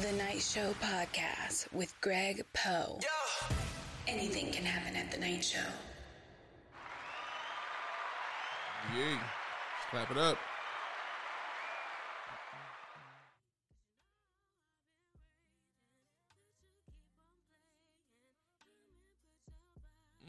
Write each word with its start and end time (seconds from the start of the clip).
The 0.00 0.12
Night 0.12 0.40
Show 0.40 0.72
Podcast 0.80 1.72
with 1.72 1.92
Greg 2.00 2.44
Poe. 2.52 3.00
Anything 4.06 4.52
can 4.52 4.64
happen 4.64 4.94
at 4.94 5.10
The 5.10 5.18
Night 5.18 5.42
Show. 5.42 5.58
Yeah. 8.96 9.18
Let's 9.18 9.90
clap 9.90 10.10
it 10.12 10.16
up. 10.16 10.38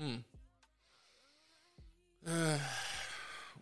Mm. 0.01 0.23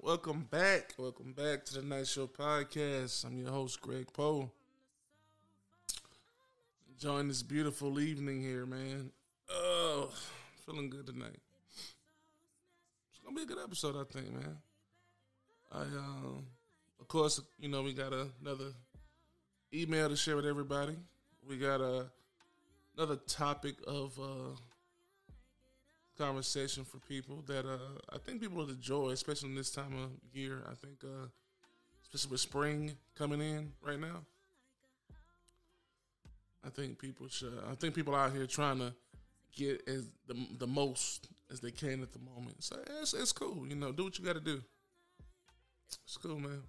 welcome 0.02 0.48
back. 0.50 0.94
Welcome 0.98 1.34
back 1.34 1.66
to 1.66 1.82
the 1.82 1.82
Night 1.82 2.08
Show 2.08 2.28
Podcast. 2.28 3.26
I'm 3.26 3.38
your 3.38 3.52
host, 3.52 3.82
Greg 3.82 4.08
Poe. 4.14 4.52
Enjoying 7.00 7.28
this 7.28 7.44
beautiful 7.44 8.00
evening 8.00 8.42
here, 8.42 8.66
man. 8.66 9.12
Oh, 9.52 10.10
feeling 10.66 10.90
good 10.90 11.06
tonight. 11.06 11.38
It's 13.12 13.20
gonna 13.24 13.36
be 13.36 13.44
a 13.44 13.46
good 13.46 13.64
episode, 13.64 13.96
I 13.96 14.04
think, 14.12 14.34
man. 14.34 14.58
I, 15.72 15.82
um, 15.82 16.48
of 17.00 17.08
course, 17.08 17.40
you 17.60 17.70
know, 17.70 17.84
we 17.84 17.94
got 17.94 18.14
another 18.14 18.74
email 19.72 20.10
to 20.10 20.16
share 20.16 20.36
with 20.36 20.48
everybody. 20.48 20.96
We 21.48 21.58
got 21.58 21.82
a 21.82 22.08
another 22.98 23.18
topic 23.28 23.76
of 23.86 24.18
uh, 24.20 24.58
conversation 26.18 26.84
for 26.84 26.98
people 26.98 27.44
that 27.46 27.68
uh, 27.68 28.00
I 28.12 28.18
think 28.18 28.42
people 28.42 28.58
would 28.58 28.70
enjoy, 28.70 29.12
especially 29.12 29.50
in 29.50 29.56
this 29.56 29.70
time 29.70 29.94
of 30.04 30.10
year. 30.34 30.64
I 30.68 30.74
think, 30.74 31.04
uh, 31.04 31.28
especially 32.02 32.32
with 32.32 32.40
spring 32.40 32.98
coming 33.16 33.42
in 33.42 33.74
right 33.84 34.00
now. 34.00 34.24
I 36.66 36.70
think 36.70 37.00
people 37.00 37.28
should. 37.28 37.54
I 37.70 37.76
think 37.76 37.94
people 37.94 38.16
out 38.16 38.34
here 38.34 38.46
trying 38.46 38.80
to 38.80 38.94
get 39.56 39.88
as 39.88 40.10
the 40.28 40.36
the 40.60 40.68
most 40.68 41.28
as 41.52 41.60
they 41.60 41.72
can 41.72 42.02
at 42.02 42.14
the 42.14 42.20
moment. 42.20 42.64
So 42.64 42.78
it's 43.02 43.14
it's 43.14 43.32
cool. 43.32 43.66
You 43.68 43.76
know, 43.76 43.92
do 43.92 44.06
what 44.06 44.18
you 44.20 44.26
got 44.26 44.34
to 44.34 44.42
do. 44.42 44.62
It's 46.06 46.18
cool, 46.18 46.40
man. 46.40 46.62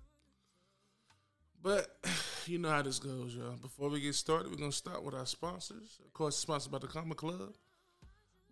But 1.62 1.89
you 2.47 2.58
know 2.58 2.70
how 2.70 2.83
this 2.83 2.98
goes, 2.98 3.34
y'all. 3.34 3.56
Before 3.61 3.89
we 3.89 4.00
get 4.00 4.14
started, 4.14 4.50
we're 4.50 4.58
gonna 4.58 4.72
start 4.72 5.03
with 5.03 5.14
our 5.14 5.27
sponsors. 5.27 5.98
Of 6.05 6.12
course, 6.12 6.36
sponsored 6.36 6.73
by 6.73 6.78
the 6.78 6.86
Comic 6.86 7.19
Club. 7.19 7.55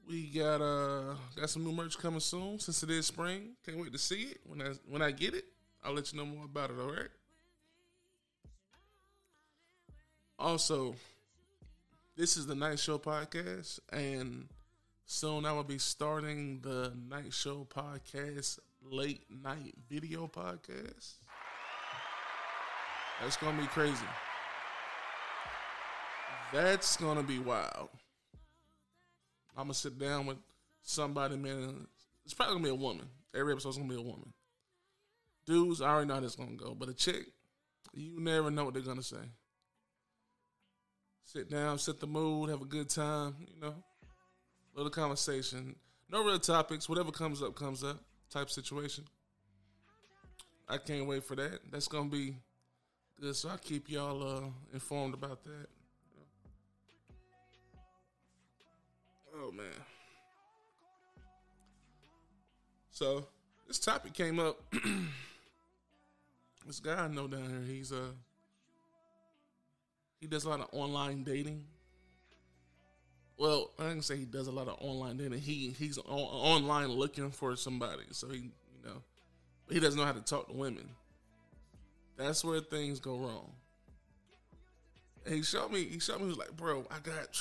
We 0.09 0.29
got 0.29 0.61
uh 0.61 1.15
got 1.39 1.51
some 1.51 1.65
new 1.65 1.73
merch 1.73 1.99
coming 1.99 2.21
soon. 2.21 2.59
Since 2.59 2.83
it 2.83 2.91
is 2.91 3.07
spring, 3.07 3.51
can't 3.65 3.79
wait 3.79 3.93
to 3.93 3.99
see 3.99 4.23
it. 4.23 4.41
When 4.45 4.63
I 4.63 4.73
when 4.89 5.03
I 5.03 5.11
get 5.11 5.35
it, 5.35 5.45
I'll 5.85 5.95
let 5.95 6.13
you 6.13 6.19
know 6.19 6.27
more 6.27 6.45
about 6.45 6.71
it. 6.71 6.77
All 6.81 6.91
right. 6.91 7.11
Also, 10.39 10.95
this 12.17 12.39
is 12.39 12.47
the 12.47 12.55
Night 12.55 12.79
Show 12.79 12.99
podcast, 12.99 13.79
and 13.93 14.49
soon 15.05 15.45
I 15.45 15.53
will 15.53 15.65
be 15.65 15.77
starting 15.77 16.61
the 16.63 16.95
Night 17.11 17.35
Show 17.35 17.67
podcast 17.69 18.59
late 18.83 19.27
night 19.29 19.75
video 19.87 20.27
podcast. 20.27 21.17
That's 23.21 23.37
gonna 23.37 23.61
be 23.61 23.67
crazy. 23.67 24.07
That's 26.55 26.97
gonna 26.97 27.23
be 27.23 27.39
wild. 27.39 27.91
I'm 29.55 29.65
gonna 29.65 29.75
sit 29.75 29.99
down 29.99 30.25
with 30.25 30.39
somebody, 30.83 31.37
man. 31.37 31.87
It's 32.25 32.33
probably 32.33 32.55
gonna 32.55 32.65
be 32.65 32.71
a 32.71 32.75
woman. 32.75 33.09
Every 33.35 33.53
episode's 33.53 33.77
gonna 33.77 33.91
be 33.91 33.97
a 33.97 34.01
woman. 34.01 34.33
Dudes, 35.45 35.83
I 35.83 35.91
already 35.91 36.09
know 36.09 36.15
how 36.15 36.21
this 36.21 36.35
gonna 36.35 36.57
go, 36.57 36.75
but 36.75 36.89
a 36.89 36.95
chick, 36.95 37.27
you 37.93 38.19
never 38.21 38.51
know 38.51 38.65
what 38.65 38.73
they're 38.73 38.83
gonna 38.83 39.03
say. 39.03 39.19
Sit 41.27 41.51
down, 41.51 41.77
set 41.77 41.99
the 41.99 42.07
mood, 42.07 42.51
have 42.51 42.63
a 42.63 42.65
good 42.65 42.89
time, 42.89 43.35
you 43.53 43.61
know. 43.61 43.75
Little 44.77 44.91
conversation. 44.91 45.75
No 46.09 46.25
real 46.25 46.39
topics. 46.39 46.89
Whatever 46.89 47.11
comes 47.11 47.43
up, 47.43 47.57
comes 47.57 47.83
up. 47.83 47.99
Type 48.31 48.49
situation. 48.49 49.03
I 50.69 50.79
can't 50.79 51.05
wait 51.05 51.25
for 51.25 51.35
that. 51.35 51.59
That's 51.73 51.89
gonna 51.89 52.09
be 52.09 52.37
good. 53.21 53.35
So 53.35 53.49
I'll 53.49 53.59
keep 53.59 53.91
y'all 53.91 54.23
uh, 54.23 54.43
informed 54.73 55.15
about 55.15 55.43
that. 55.43 55.67
Oh 59.37 59.51
man. 59.51 59.67
So 62.93 63.27
this 63.67 63.81
topic 63.81 64.13
came 64.13 64.39
up. 64.39 64.59
this 66.67 66.79
guy 66.79 67.05
I 67.05 67.09
know 67.09 67.27
down 67.27 67.51
here, 67.51 67.65
he's 67.67 67.91
uh 67.91 68.13
he 70.21 70.27
does 70.27 70.45
a 70.45 70.49
lot 70.49 70.61
of 70.61 70.69
online 70.73 71.25
dating. 71.25 71.65
Well, 73.39 73.71
I 73.79 73.89
didn't 73.89 74.03
say 74.05 74.17
he 74.17 74.25
does 74.25 74.47
a 74.47 74.53
lot 74.53 74.69
of 74.69 74.77
online 74.81 75.17
dating. 75.19 75.41
He 75.41 75.75
he's 75.79 75.99
on, 75.99 76.05
online 76.09 76.89
looking 76.89 77.31
for 77.31 77.55
somebody. 77.57 78.05
So 78.13 78.29
he 78.29 78.39
you 78.39 78.85
know 78.85 79.03
he 79.69 79.81
doesn't 79.81 79.99
know 79.99 80.07
how 80.07 80.13
to 80.13 80.23
talk 80.23 80.49
to 80.49 80.55
women. 80.55 80.89
That's 82.17 82.43
where 82.45 82.61
things 82.61 82.99
go 82.99 83.17
wrong. 83.17 83.53
And 85.27 85.35
he 85.35 85.43
showed 85.43 85.71
me 85.71 85.85
he 85.85 85.99
showed 85.99 86.19
me 86.19 86.25
he 86.25 86.29
was 86.29 86.39
like, 86.39 86.57
bro, 86.57 86.87
I 86.91 86.99
got 87.01 87.39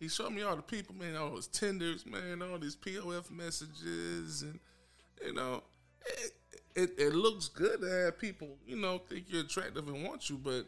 he 0.00 0.08
showed 0.08 0.32
me 0.32 0.42
all 0.42 0.56
the 0.56 0.62
people, 0.62 0.94
man, 0.94 1.16
all 1.16 1.36
his 1.36 1.46
Tinders, 1.46 2.04
man, 2.04 2.42
all 2.42 2.58
these 2.58 2.76
POF 2.76 3.30
messages, 3.30 4.42
and 4.42 4.58
you 5.24 5.32
know, 5.32 5.62
it, 6.06 6.32
it, 6.74 6.90
it 6.98 7.14
looks 7.14 7.48
good 7.48 7.80
to 7.80 7.88
have 7.88 8.18
people, 8.18 8.48
you 8.66 8.76
know, 8.76 8.98
think 8.98 9.24
you're 9.28 9.42
attractive 9.42 9.88
and 9.88 10.04
want 10.04 10.28
you, 10.28 10.36
but 10.36 10.66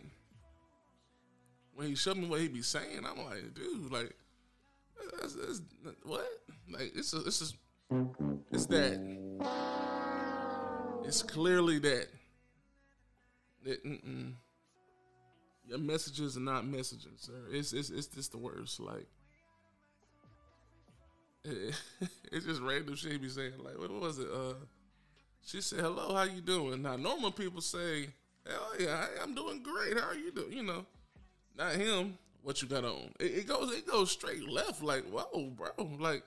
when 1.79 1.87
he 1.87 1.95
showed 1.95 2.17
me 2.17 2.27
what 2.27 2.41
he 2.41 2.49
be 2.49 2.61
saying, 2.61 3.07
I'm 3.09 3.25
like, 3.25 3.55
dude, 3.55 3.93
like, 3.93 4.13
that's, 5.21 5.35
that's, 5.35 5.63
what? 6.03 6.27
Like, 6.69 6.91
it's 6.97 7.13
a, 7.13 7.19
it's 7.19 7.39
just, 7.39 7.55
it's 8.51 8.67
that. 8.67 8.99
It's 11.05 11.23
clearly 11.23 11.79
that. 11.79 12.09
It, 13.65 13.85
mm-mm. 13.87 14.33
Your 15.69 15.79
messages 15.79 16.37
are 16.37 16.41
not 16.41 16.67
messages, 16.67 17.13
sir. 17.21 17.45
It's 17.53 17.73
it's 17.73 17.91
it's 17.91 18.09
just 18.09 18.33
the 18.33 18.39
worst. 18.39 18.81
Like, 18.81 19.07
it's 21.45 22.45
just 22.45 22.61
random 22.61 22.97
shit 22.97 23.13
he 23.13 23.19
be 23.19 23.29
saying. 23.29 23.53
Like, 23.63 23.79
what 23.79 23.93
was 23.93 24.19
it? 24.19 24.27
Uh, 24.29 24.55
she 25.47 25.61
said, 25.61 25.79
"Hello, 25.79 26.13
how 26.13 26.25
you 26.25 26.41
doing?" 26.41 26.83
Now, 26.83 26.97
normal 26.97 27.31
people 27.31 27.61
say, 27.61 28.09
"Hell 28.45 28.73
yeah, 28.81 29.07
I'm 29.23 29.37
doing 29.37 29.63
great. 29.63 29.97
How 29.97 30.09
are 30.09 30.17
you 30.17 30.33
doing?" 30.33 30.53
You 30.53 30.63
know, 30.65 30.87
not 31.59 31.75
him. 31.75 32.17
What 32.43 32.63
you 32.63 32.69
got 32.69 32.85
on? 32.85 33.11
It, 33.21 33.25
it 33.25 33.49
goes, 33.49 33.73
it 33.73 33.87
goes 33.87 34.11
straight 34.11 34.49
left. 34.49 34.83
Like, 34.83 35.05
whoa, 35.05 35.51
bro. 35.51 35.71
Like, 35.99 36.23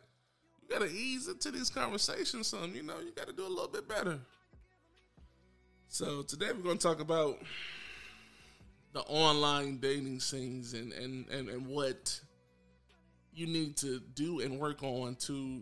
you 0.62 0.70
gotta 0.70 0.92
ease 0.92 1.28
into 1.28 1.52
these 1.52 1.70
conversations. 1.70 2.48
Some, 2.48 2.76
you 2.76 2.84
know, 2.84 3.00
you 3.00 3.12
gotta 3.16 3.34
do 3.34 3.46
a 3.46 3.48
little 3.48 3.70
bit 3.70 3.88
better. 3.88 4.20
So 5.88 6.22
today 6.22 6.48
we're 6.56 6.64
gonna 6.64 6.78
talk 6.78 7.00
about 7.00 7.40
the 8.94 9.02
online 9.02 9.78
dating 9.78 10.20
scenes 10.20 10.74
and 10.74 10.92
and 10.94 11.28
and, 11.30 11.50
and 11.50 11.68
what 11.68 12.20
you 13.34 13.48
need 13.48 13.78
to 13.78 14.02
do 14.16 14.42
and 14.42 14.60
work 14.60 14.84
on 14.84 15.16
to 15.16 15.62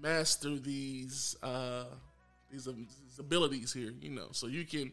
master 0.00 0.56
these 0.56 1.36
uh 1.42 1.84
these, 2.50 2.66
these 2.66 3.18
abilities 3.18 3.72
here 3.72 3.92
you 4.00 4.10
know 4.10 4.28
so 4.30 4.46
you 4.46 4.64
can 4.64 4.92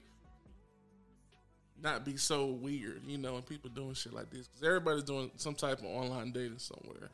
not 1.82 2.06
be 2.06 2.18
so 2.18 2.48
weird 2.48 3.02
you 3.08 3.18
know 3.18 3.36
and 3.36 3.46
people 3.46 3.70
doing 3.70 3.94
shit 3.94 4.14
like 4.14 4.30
this 4.30 4.48
because 4.48 4.64
everybody's 4.66 5.04
doing 5.04 5.30
some 5.36 5.56
type 5.56 5.80
of 5.80 5.86
online 5.86 6.32
dating 6.32 6.58
somewhere 6.58 7.10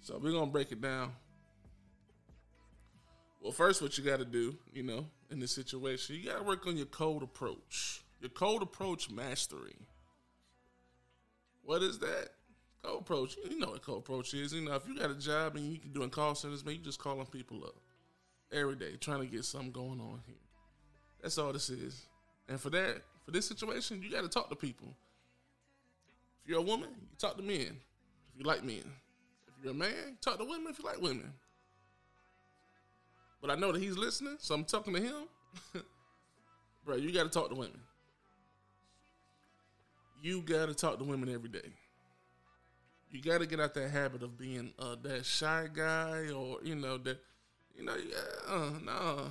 so 0.00 0.18
we're 0.22 0.32
gonna 0.32 0.50
break 0.50 0.72
it 0.72 0.80
down 0.80 1.12
well 3.40 3.52
first 3.52 3.80
what 3.80 3.96
you 3.96 4.04
got 4.04 4.18
to 4.18 4.24
do 4.24 4.56
you 4.72 4.82
know 4.82 5.06
in 5.30 5.38
this 5.38 5.52
situation 5.52 6.16
you 6.16 6.28
got 6.28 6.38
to 6.38 6.44
work 6.44 6.66
on 6.66 6.76
your 6.76 6.86
cold 6.86 7.22
approach 7.22 8.02
your 8.20 8.30
cold 8.30 8.62
approach 8.62 9.10
mastery 9.10 9.76
what 11.62 11.82
is 11.82 11.98
that 12.00 12.30
Cold 12.84 13.00
approach, 13.00 13.36
you 13.48 13.58
know 13.58 13.70
what 13.70 13.82
cold 13.82 14.00
approach 14.00 14.34
is. 14.34 14.52
You 14.52 14.60
know, 14.60 14.74
if 14.74 14.86
you 14.86 14.98
got 14.98 15.10
a 15.10 15.14
job 15.14 15.56
and 15.56 15.72
you 15.72 15.78
can 15.78 15.92
do 15.92 16.02
in 16.02 16.10
call 16.10 16.34
centers, 16.34 16.64
man, 16.64 16.74
you 16.74 16.80
just 16.82 16.98
calling 16.98 17.24
people 17.26 17.64
up 17.64 17.74
every 18.52 18.76
day, 18.76 18.96
trying 19.00 19.20
to 19.20 19.26
get 19.26 19.44
something 19.44 19.72
going 19.72 20.00
on 20.00 20.20
here. 20.26 20.36
That's 21.22 21.38
all 21.38 21.52
this 21.52 21.70
is. 21.70 22.02
And 22.46 22.60
for 22.60 22.68
that, 22.70 23.00
for 23.24 23.30
this 23.30 23.46
situation, 23.46 24.02
you 24.02 24.10
got 24.10 24.22
to 24.22 24.28
talk 24.28 24.50
to 24.50 24.56
people. 24.56 24.88
If 26.42 26.50
you're 26.50 26.58
a 26.58 26.62
woman, 26.62 26.90
you 27.00 27.16
talk 27.18 27.36
to 27.36 27.42
men. 27.42 27.78
If 28.32 28.38
you 28.38 28.44
like 28.44 28.64
men, 28.64 28.82
if 29.46 29.62
you're 29.62 29.72
a 29.72 29.76
man, 29.76 30.18
talk 30.20 30.38
to 30.38 30.44
women. 30.44 30.68
If 30.70 30.78
you 30.78 30.84
like 30.84 31.00
women. 31.00 31.32
But 33.40 33.50
I 33.50 33.54
know 33.54 33.72
that 33.72 33.80
he's 33.80 33.96
listening, 33.96 34.36
so 34.38 34.54
I'm 34.54 34.64
talking 34.64 34.94
to 34.94 35.00
him. 35.00 35.28
Bro, 36.84 36.96
you 36.96 37.12
got 37.12 37.24
to 37.24 37.28
talk 37.28 37.50
to 37.50 37.54
women. 37.54 37.80
You 40.22 40.40
got 40.40 40.66
to 40.66 40.74
talk 40.74 40.98
to 40.98 41.04
women 41.04 41.28
every 41.28 41.50
day 41.50 41.72
you 43.14 43.22
got 43.22 43.38
to 43.38 43.46
get 43.46 43.60
out 43.60 43.72
that 43.74 43.90
habit 43.90 44.24
of 44.24 44.36
being 44.36 44.72
uh, 44.78 44.96
that 45.02 45.24
shy 45.24 45.68
guy 45.72 46.28
or 46.34 46.58
you 46.64 46.74
know 46.74 46.98
that 46.98 47.18
you 47.76 47.84
know 47.84 47.94
yeah 47.94 48.52
uh, 48.52 48.70
no 48.84 49.30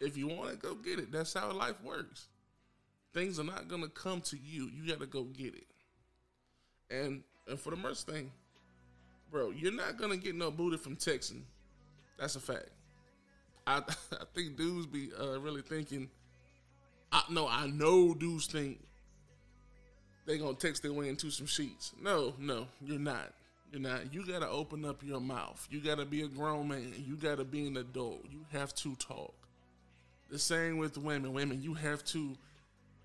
if 0.00 0.16
you 0.16 0.26
want 0.26 0.52
it 0.52 0.58
go 0.58 0.74
get 0.74 0.98
it 0.98 1.12
that's 1.12 1.34
how 1.34 1.52
life 1.52 1.76
works 1.84 2.28
things 3.14 3.38
are 3.38 3.44
not 3.44 3.68
gonna 3.68 3.88
come 3.88 4.20
to 4.20 4.36
you 4.36 4.68
you 4.74 4.86
got 4.88 5.00
to 5.00 5.06
go 5.06 5.24
get 5.24 5.54
it 5.54 5.66
And 6.90 7.22
and 7.48 7.58
for 7.60 7.70
the 7.70 7.76
merch 7.76 8.02
thing, 8.04 8.30
bro, 9.30 9.50
you're 9.50 9.72
not 9.72 9.98
gonna 9.98 10.16
get 10.16 10.34
no 10.34 10.50
booty 10.50 10.78
from 10.78 10.96
texting. 10.96 11.42
That's 12.18 12.36
a 12.36 12.40
fact. 12.40 12.70
I 13.66 13.78
I 14.12 14.24
think 14.34 14.56
dudes 14.56 14.86
be 14.86 15.10
uh, 15.20 15.38
really 15.40 15.62
thinking. 15.62 16.08
I 17.12 17.22
no, 17.30 17.48
I 17.48 17.66
know 17.66 18.14
dudes 18.14 18.46
think 18.46 18.80
they 20.26 20.38
gonna 20.38 20.54
text 20.54 20.82
their 20.82 20.92
way 20.92 21.08
into 21.08 21.30
some 21.30 21.46
sheets. 21.46 21.92
No, 22.02 22.34
no, 22.38 22.66
you're 22.82 22.98
not. 22.98 23.32
You're 23.72 23.82
not. 23.82 24.12
You 24.14 24.24
gotta 24.26 24.48
open 24.48 24.84
up 24.84 25.02
your 25.02 25.20
mouth. 25.20 25.66
You 25.70 25.80
gotta 25.80 26.04
be 26.06 26.22
a 26.22 26.28
grown 26.28 26.68
man. 26.68 26.92
You 27.06 27.16
gotta 27.16 27.44
be 27.44 27.66
an 27.66 27.76
adult. 27.76 28.24
You 28.30 28.46
have 28.52 28.74
to 28.76 28.94
talk. 28.96 29.34
The 30.30 30.38
same 30.38 30.78
with 30.78 30.96
women. 30.96 31.32
Women, 31.34 31.62
you 31.62 31.74
have 31.74 32.04
to 32.06 32.36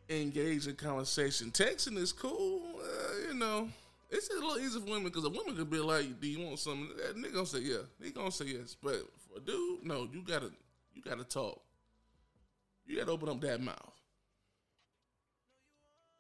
engage 0.10 0.68
in 0.68 0.76
conversation. 0.76 1.52
Texting 1.52 1.98
is 1.98 2.12
cool, 2.12 2.62
uh, 2.82 3.28
you 3.28 3.34
know. 3.34 3.70
It's 4.10 4.30
a 4.30 4.34
little 4.34 4.58
easier 4.58 4.82
for 4.82 4.88
women 4.88 5.04
because 5.04 5.26
a 5.26 5.30
woman 5.30 5.56
could 5.56 5.70
be 5.70 5.78
like, 5.78 6.20
"Do 6.20 6.28
you 6.28 6.46
want 6.46 6.60
something?" 6.60 6.90
That 6.98 7.16
nigga 7.16 7.34
gonna 7.34 7.46
say 7.46 7.60
yeah. 7.60 7.84
He 8.02 8.10
gonna 8.10 8.32
say 8.32 8.46
yes. 8.46 8.76
But 8.82 9.04
for 9.28 9.38
a 9.38 9.40
dude, 9.40 9.86
no. 9.86 10.08
You 10.12 10.24
gotta, 10.24 10.52
you 10.94 11.02
gotta 11.02 11.24
talk. 11.24 11.62
You 12.88 12.98
gotta 12.98 13.12
open 13.12 13.30
up 13.30 13.42
that 13.42 13.62
mouth. 13.62 13.94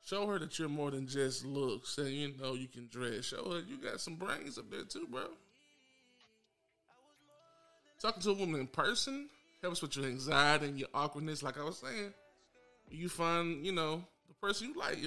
Show 0.05 0.25
her 0.27 0.39
that 0.39 0.57
you're 0.57 0.69
more 0.69 0.91
than 0.91 1.07
just 1.07 1.45
looks 1.45 1.97
and 1.99 2.09
you 2.09 2.33
know 2.39 2.53
you 2.53 2.67
can 2.67 2.87
dress. 2.91 3.25
Show 3.25 3.51
her 3.51 3.59
you 3.59 3.77
got 3.77 4.01
some 4.01 4.15
brains 4.15 4.57
up 4.57 4.69
there 4.71 4.83
too, 4.83 5.07
bro. 5.09 5.25
Talking 8.01 8.21
to 8.23 8.31
a 8.31 8.33
woman 8.33 8.61
in 8.61 8.67
person 8.67 9.29
helps 9.61 9.81
with 9.81 9.95
your 9.97 10.05
anxiety 10.05 10.67
and 10.67 10.79
your 10.79 10.87
awkwardness, 10.93 11.43
like 11.43 11.59
I 11.59 11.63
was 11.63 11.77
saying. 11.77 12.13
You 12.91 13.09
find, 13.09 13.65
you 13.65 13.71
know, 13.71 14.03
the 14.27 14.33
person 14.35 14.69
you 14.69 14.79
like. 14.79 14.97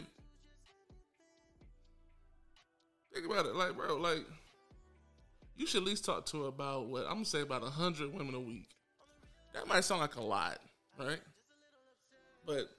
Think 3.12 3.26
about 3.26 3.46
it, 3.46 3.55
like, 3.55 3.76
bro, 3.76 3.96
like, 3.96 4.25
you 5.56 5.67
should 5.67 5.82
at 5.82 5.88
least 5.88 6.05
talk 6.05 6.25
to 6.26 6.46
about 6.46 6.87
what 6.87 7.05
I'm 7.05 7.14
gonna 7.14 7.25
say 7.25 7.43
about 7.43 7.62
hundred 7.62 8.12
women 8.14 8.34
a 8.34 8.40
week. 8.40 8.69
That 9.52 9.67
might 9.67 9.84
sound 9.84 10.00
like 10.00 10.17
a 10.17 10.23
lot, 10.23 10.58
right? 10.99 11.20
But 12.46 12.70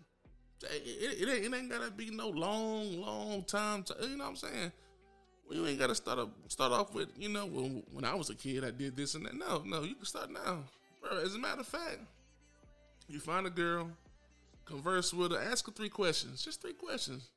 it, 0.64 1.22
it, 1.22 1.30
ain't, 1.30 1.54
it 1.54 1.58
ain't 1.58 1.70
gotta 1.70 1.92
be 1.92 2.10
no 2.10 2.30
long, 2.30 3.00
long 3.00 3.44
time. 3.44 3.84
To, 3.84 3.96
you 4.02 4.18
know 4.18 4.24
what 4.24 4.30
I'm 4.32 4.36
saying? 4.38 4.72
Well, 5.48 5.60
you 5.60 5.68
ain't 5.68 5.80
gotta 5.80 5.96
start 5.96 6.20
up, 6.20 6.32
start 6.48 6.72
off 6.72 6.94
with, 6.94 7.10
you 7.18 7.30
know, 7.30 7.46
when, 7.46 7.84
when 7.92 8.06
I 8.06 8.16
was 8.16 8.30
a 8.30 8.36
kid, 8.36 8.64
I 8.64 8.72
did 8.72 8.96
this 8.96 9.16
and 9.16 9.26
that. 9.26 9.36
No, 9.36 9.62
no, 9.66 9.84
you 9.84 9.96
can 9.96 10.06
start 10.06 10.32
now, 10.32 10.64
bro. 11.02 11.20
As 11.20 11.36
a 11.36 11.40
matter 11.40 11.62
of 11.62 11.68
fact, 11.68 12.00
you 13.08 13.20
find 13.20 13.46
a 13.46 13.50
girl, 13.50 13.90
converse 14.66 15.14
with 15.14 15.32
her, 15.32 15.40
ask 15.40 15.66
her 15.66 15.72
three 15.72 15.90
questions, 15.90 16.44
just 16.44 16.62
three 16.62 16.74
questions. 16.74 17.30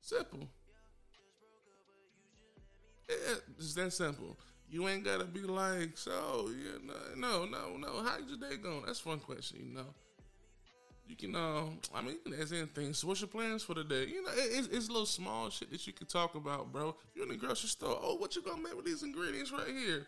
Simple. 0.00 0.48
Yeah, 3.08 3.34
it's 3.58 3.74
that 3.74 3.92
simple. 3.92 4.36
You 4.68 4.88
ain't 4.88 5.04
gotta 5.04 5.24
be 5.24 5.40
like, 5.40 5.98
so, 5.98 6.48
you 6.48 6.86
know, 6.86 6.94
no, 7.16 7.44
no, 7.44 7.76
no. 7.76 8.02
How's 8.02 8.22
your 8.28 8.38
day 8.50 8.56
going? 8.56 8.84
That's 8.86 9.04
one 9.04 9.20
question, 9.20 9.58
you 9.68 9.74
know. 9.74 9.94
You 11.06 11.16
can, 11.16 11.36
uh, 11.36 11.64
I 11.94 12.00
mean, 12.00 12.16
ask 12.40 12.54
anything. 12.54 12.94
So, 12.94 13.06
what's 13.06 13.20
your 13.20 13.28
plans 13.28 13.62
for 13.62 13.74
the 13.74 13.84
day? 13.84 14.06
You 14.06 14.22
know, 14.22 14.30
it, 14.30 14.50
it's, 14.50 14.68
it's 14.68 14.88
little 14.88 15.04
small 15.04 15.50
shit 15.50 15.70
that 15.70 15.86
you 15.86 15.92
can 15.92 16.06
talk 16.06 16.36
about, 16.36 16.72
bro. 16.72 16.96
You're 17.14 17.24
in 17.24 17.32
the 17.32 17.36
grocery 17.36 17.68
store. 17.68 17.98
Oh, 18.00 18.16
what 18.16 18.34
you 18.34 18.42
gonna 18.42 18.62
make 18.62 18.74
with 18.74 18.86
these 18.86 19.02
ingredients 19.02 19.52
right 19.52 19.68
here? 19.68 20.06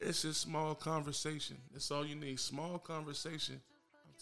It's 0.00 0.22
just 0.22 0.42
small 0.42 0.74
conversation. 0.74 1.56
That's 1.72 1.90
all 1.90 2.06
you 2.06 2.14
need. 2.14 2.38
Small 2.38 2.78
conversation. 2.78 3.60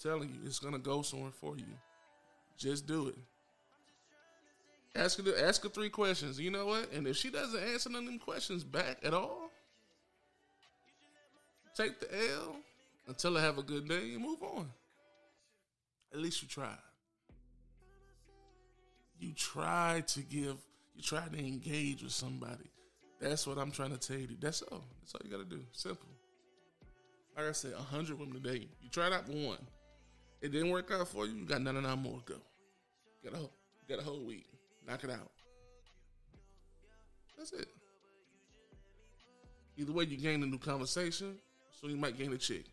Telling 0.03 0.31
you, 0.31 0.41
it's 0.45 0.59
gonna 0.59 0.79
go 0.79 1.03
somewhere 1.03 1.31
for 1.31 1.57
you. 1.57 1.65
Just 2.59 2.87
do 2.87 3.09
it. 3.09 3.19
Ask 4.95 5.17
her, 5.19 5.25
to, 5.25 5.45
ask 5.45 5.63
her 5.63 5.69
three 5.69 5.89
questions. 5.89 6.39
You 6.39 6.51
know 6.51 6.67
what? 6.67 6.93
And 6.93 7.07
if 7.07 7.17
she 7.17 7.31
doesn't 7.31 7.63
answer 7.63 7.89
none 7.89 8.03
of 8.03 8.07
them 8.07 8.19
questions 8.19 8.63
back 8.63 8.99
at 9.03 9.15
all, 9.15 9.51
take 11.75 11.99
the 12.01 12.09
L 12.33 12.57
until 13.07 13.39
I 13.39 13.41
have 13.41 13.59
a 13.59 13.63
good 13.63 13.89
day 13.89 14.13
and 14.13 14.21
move 14.21 14.43
on. 14.43 14.69
At 16.13 16.21
least 16.21 16.43
you 16.43 16.49
tried. 16.49 16.77
You 19.19 19.33
tried 19.33 20.09
to 20.09 20.21
give, 20.21 20.57
you 20.95 21.03
tried 21.03 21.33
to 21.33 21.39
engage 21.39 22.03
with 22.03 22.13
somebody. 22.13 22.71
That's 23.21 23.47
what 23.47 23.57
I'm 23.57 23.71
trying 23.71 23.97
to 23.97 23.99
tell 23.99 24.19
you. 24.19 24.37
That's 24.41 24.63
all. 24.63 24.85
That's 25.01 25.15
all 25.15 25.21
you 25.25 25.31
got 25.31 25.49
to 25.49 25.57
do. 25.57 25.63
Simple. 25.71 26.09
Like 27.37 27.47
I 27.47 27.53
said, 27.53 27.73
100 27.73 28.19
women 28.19 28.37
a 28.37 28.41
day. 28.41 28.67
You 28.83 28.91
try 28.91 29.07
out 29.07 29.29
one. 29.29 29.59
It 30.43 30.53
didn't 30.53 30.71
work 30.71 30.91
out 30.91 31.09
for 31.09 31.27
you. 31.27 31.35
You 31.35 31.45
got 31.45 31.63
99 31.63 31.99
more 31.99 32.21
to 32.27 32.33
go. 32.33 32.41
Got 33.25 33.35
a, 33.35 33.37
whole, 33.37 33.53
got 33.89 34.01
a 34.01 34.03
whole 34.03 34.25
week. 34.25 34.47
Knock 34.87 35.05
it 35.05 35.11
out. 35.11 35.31
That's 37.39 37.53
it. 37.53 37.69
Either 39.79 39.93
way, 39.93 40.05
you 40.05 40.17
gain 40.17 40.43
a 40.43 40.47
new 40.47 40.59
conversation, 40.59 41.37
so 41.81 41.87
you 41.87 41.97
might 41.97 42.19
gain 42.19 42.33
a 42.33 42.39
chick 42.39 42.65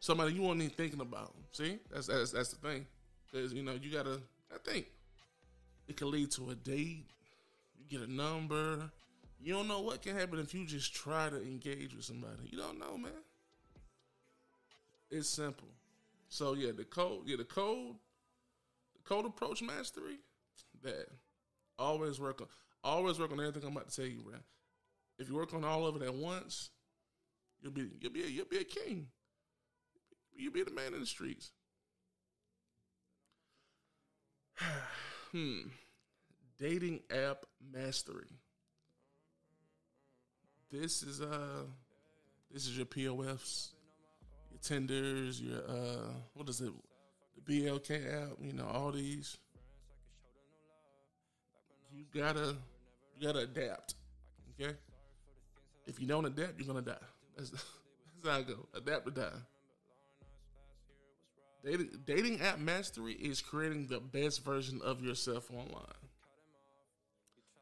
somebody 0.00 0.32
you 0.32 0.42
weren't 0.42 0.60
even 0.62 0.70
thinking 0.70 1.00
about. 1.00 1.34
See, 1.52 1.78
that's 1.92 2.06
that's 2.06 2.32
that's 2.32 2.50
the 2.50 2.68
thing, 2.68 2.86
because 3.30 3.52
you 3.52 3.62
know 3.62 3.74
you 3.80 3.90
gotta. 3.90 4.20
I 4.52 4.58
think 4.64 4.86
it 5.86 5.96
could 5.96 6.08
lead 6.08 6.30
to 6.32 6.50
a 6.50 6.54
date. 6.54 7.06
You 7.78 7.98
get 7.98 8.08
a 8.08 8.10
number. 8.10 8.90
You 9.40 9.52
don't 9.52 9.68
know 9.68 9.80
what 9.80 10.02
can 10.02 10.16
happen 10.16 10.40
if 10.40 10.52
you 10.52 10.66
just 10.66 10.94
try 10.94 11.28
to 11.28 11.36
engage 11.36 11.94
with 11.94 12.04
somebody. 12.04 12.48
You 12.50 12.58
don't 12.58 12.78
know, 12.78 12.96
man. 12.96 13.12
It's 15.10 15.28
simple. 15.28 15.68
So 16.28 16.54
yeah, 16.54 16.72
the 16.76 16.84
code, 16.84 17.22
yeah, 17.26 17.36
the 17.36 17.44
code, 17.44 17.96
the 18.94 19.08
code 19.08 19.26
approach 19.26 19.62
mastery. 19.62 20.18
That 20.82 21.08
always 21.78 22.20
work 22.20 22.40
on, 22.40 22.46
always 22.84 23.18
work 23.18 23.32
on 23.32 23.40
everything 23.40 23.64
I'm 23.64 23.76
about 23.76 23.88
to 23.88 23.96
tell 23.96 24.04
you, 24.04 24.22
man. 24.30 24.40
If 25.18 25.28
you 25.28 25.34
work 25.34 25.54
on 25.54 25.64
all 25.64 25.86
of 25.86 25.96
it 25.96 26.02
at 26.02 26.14
once, 26.14 26.70
you'll 27.60 27.72
be 27.72 27.88
you'll 28.00 28.12
be 28.12 28.22
a, 28.22 28.26
you'll 28.26 28.46
be 28.46 28.58
a 28.58 28.64
king 28.64 29.08
You'll 30.38 30.52
be 30.52 30.62
the 30.62 30.70
man 30.70 30.94
in 30.94 31.00
the 31.00 31.06
streets. 31.06 31.50
hmm. 35.32 35.62
Dating 36.58 37.00
app 37.10 37.44
mastery. 37.72 38.30
This 40.70 41.02
is 41.02 41.20
uh 41.20 41.64
this 42.52 42.66
is 42.66 42.76
your 42.76 42.86
POFs, 42.86 43.70
your 44.58 44.78
Tinders, 44.78 45.40
your 45.40 45.58
uh 45.68 46.12
what 46.34 46.48
is 46.48 46.60
it? 46.60 46.72
The 47.46 47.62
BLK 47.62 48.22
app, 48.24 48.36
you 48.40 48.52
know, 48.52 48.66
all 48.66 48.92
these. 48.92 49.36
You 51.92 52.04
gotta 52.14 52.56
you 53.18 53.26
gotta 53.26 53.40
adapt. 53.40 53.94
Okay? 54.60 54.74
If 55.86 56.00
you 56.00 56.06
don't 56.06 56.24
adapt, 56.24 56.58
you're 56.58 56.66
gonna 56.66 56.82
die. 56.82 56.96
That's, 57.36 57.50
that's 57.50 57.64
how 58.24 58.38
I 58.38 58.42
go. 58.42 58.66
Adapt 58.74 59.08
or 59.08 59.10
die. 59.10 59.38
Dating, 61.64 61.90
dating 62.06 62.40
app 62.40 62.58
mastery 62.58 63.14
is 63.14 63.40
creating 63.40 63.88
the 63.88 63.98
best 63.98 64.44
version 64.44 64.80
of 64.84 65.02
yourself 65.02 65.50
online. 65.50 65.84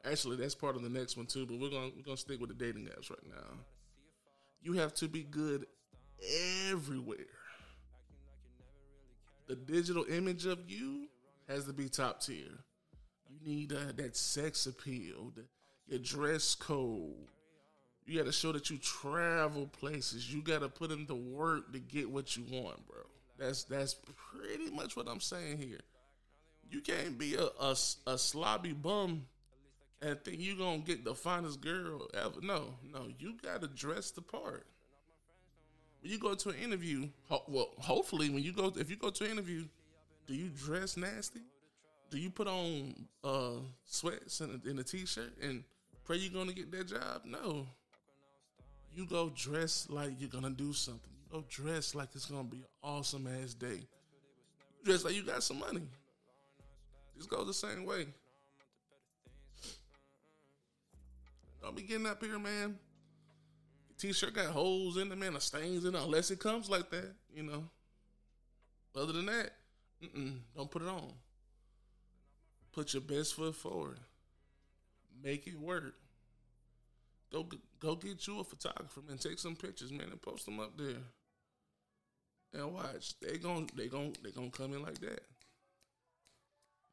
Actually, 0.04 0.36
that's 0.36 0.54
part 0.54 0.76
of 0.76 0.82
the 0.82 0.88
next 0.88 1.16
one 1.16 1.26
too, 1.26 1.46
but 1.46 1.58
we're 1.58 1.70
gonna 1.70 1.90
we're 1.96 2.02
gonna 2.04 2.16
stick 2.16 2.40
with 2.40 2.50
the 2.50 2.54
dating 2.54 2.86
apps 2.86 3.10
right 3.10 3.26
now. 3.28 3.58
You 4.62 4.74
have 4.74 4.94
to 4.94 5.08
be 5.08 5.22
good 5.22 5.66
everywhere. 6.70 7.18
The 9.46 9.56
digital 9.56 10.04
image 10.04 10.46
of 10.46 10.58
you 10.68 11.08
has 11.48 11.64
to 11.66 11.72
be 11.72 11.88
top 11.88 12.20
tier. 12.20 12.64
You 13.28 13.38
need 13.44 13.72
uh, 13.72 13.92
that 13.96 14.16
sex 14.16 14.66
appeal, 14.66 15.32
the, 15.34 15.44
your 15.86 16.00
dress 16.00 16.54
code. 16.54 17.28
You 18.04 18.18
got 18.18 18.26
to 18.26 18.32
show 18.32 18.52
that 18.52 18.70
you 18.70 18.78
travel 18.78 19.66
places. 19.66 20.32
You 20.32 20.42
got 20.42 20.60
to 20.60 20.68
put 20.68 20.90
in 20.90 21.06
the 21.06 21.14
work 21.14 21.72
to 21.72 21.78
get 21.78 22.10
what 22.10 22.36
you 22.36 22.44
want, 22.50 22.86
bro. 22.86 23.02
That's 23.38 23.64
that's 23.64 23.94
pretty 24.32 24.70
much 24.70 24.96
what 24.96 25.08
I'm 25.08 25.20
saying 25.20 25.58
here. 25.58 25.80
You 26.70 26.80
can't 26.80 27.18
be 27.18 27.34
a, 27.34 27.44
a, 27.44 27.70
a 28.06 28.14
slobby 28.14 28.80
bum 28.80 29.26
and 30.02 30.22
think 30.22 30.38
you're 30.40 30.56
gonna 30.56 30.78
get 30.78 31.04
the 31.04 31.14
finest 31.14 31.60
girl 31.60 32.08
ever. 32.14 32.40
No, 32.42 32.74
no, 32.92 33.08
you 33.18 33.34
gotta 33.42 33.68
dress 33.68 34.10
the 34.10 34.22
part. 34.22 34.66
When 36.02 36.12
you 36.12 36.18
go 36.18 36.34
to 36.34 36.48
an 36.50 36.56
interview, 36.56 37.08
ho- 37.28 37.44
well, 37.48 37.70
hopefully 37.78 38.30
when 38.30 38.42
you 38.42 38.52
go, 38.52 38.72
if 38.76 38.90
you 38.90 38.96
go 38.96 39.10
to 39.10 39.24
an 39.24 39.30
interview, 39.32 39.64
do 40.26 40.34
you 40.34 40.50
dress 40.50 40.96
nasty? 40.96 41.40
Do 42.10 42.18
you 42.18 42.30
put 42.30 42.46
on 42.46 42.94
uh, 43.24 43.60
sweats 43.84 44.40
and 44.40 44.60
a, 44.64 44.68
and 44.68 44.78
a 44.78 44.84
t-shirt 44.84 45.32
and 45.42 45.64
pray 46.04 46.16
you're 46.18 46.32
gonna 46.32 46.52
get 46.52 46.70
that 46.72 46.88
job? 46.88 47.22
No. 47.24 47.66
You 48.94 49.06
go 49.06 49.30
dress 49.34 49.86
like 49.90 50.12
you're 50.18 50.30
gonna 50.30 50.50
do 50.50 50.72
something. 50.72 51.10
You 51.24 51.40
Go 51.40 51.44
dress 51.48 51.94
like 51.94 52.08
it's 52.14 52.26
gonna 52.26 52.44
be 52.44 52.58
an 52.58 52.64
awesome 52.82 53.28
ass 53.42 53.54
day. 53.54 53.80
Dress 54.84 55.04
like 55.04 55.14
you 55.14 55.22
got 55.22 55.42
some 55.42 55.58
money. 55.58 55.82
Just 57.16 57.28
go 57.28 57.44
the 57.44 57.54
same 57.54 57.84
way. 57.84 58.06
Don't 61.62 61.74
be 61.74 61.82
getting 61.82 62.06
up 62.06 62.22
here, 62.22 62.38
man. 62.38 62.78
T-shirt 63.98 64.34
got 64.34 64.46
holes 64.46 64.96
in 64.96 65.10
it, 65.10 65.18
man, 65.18 65.36
or 65.36 65.40
stains 65.40 65.84
in 65.84 65.94
it, 65.94 66.02
unless 66.02 66.30
it 66.30 66.38
comes 66.38 66.68
like 66.68 66.90
that, 66.90 67.14
you 67.34 67.42
know. 67.42 67.64
Other 68.94 69.12
than 69.12 69.26
that, 69.26 69.50
don't 70.54 70.70
put 70.70 70.82
it 70.82 70.88
on. 70.88 71.12
Put 72.72 72.92
your 72.92 73.02
best 73.02 73.34
foot 73.34 73.54
forward. 73.54 73.98
Make 75.22 75.46
it 75.46 75.58
work. 75.58 75.94
Go 77.32 77.46
go 77.80 77.96
get 77.96 78.26
you 78.26 78.40
a 78.40 78.44
photographer 78.44 79.00
man. 79.06 79.18
Take 79.18 79.38
some 79.38 79.56
pictures, 79.56 79.90
man, 79.90 80.08
and 80.10 80.22
post 80.22 80.44
them 80.44 80.60
up 80.60 80.76
there. 80.76 81.02
And 82.52 82.72
watch, 82.72 83.18
they 83.20 83.38
gon' 83.38 83.68
they 83.74 83.88
gon' 83.88 84.14
they 84.22 84.30
gonna 84.30 84.50
come 84.50 84.74
in 84.74 84.82
like 84.82 85.00
that. 85.00 85.20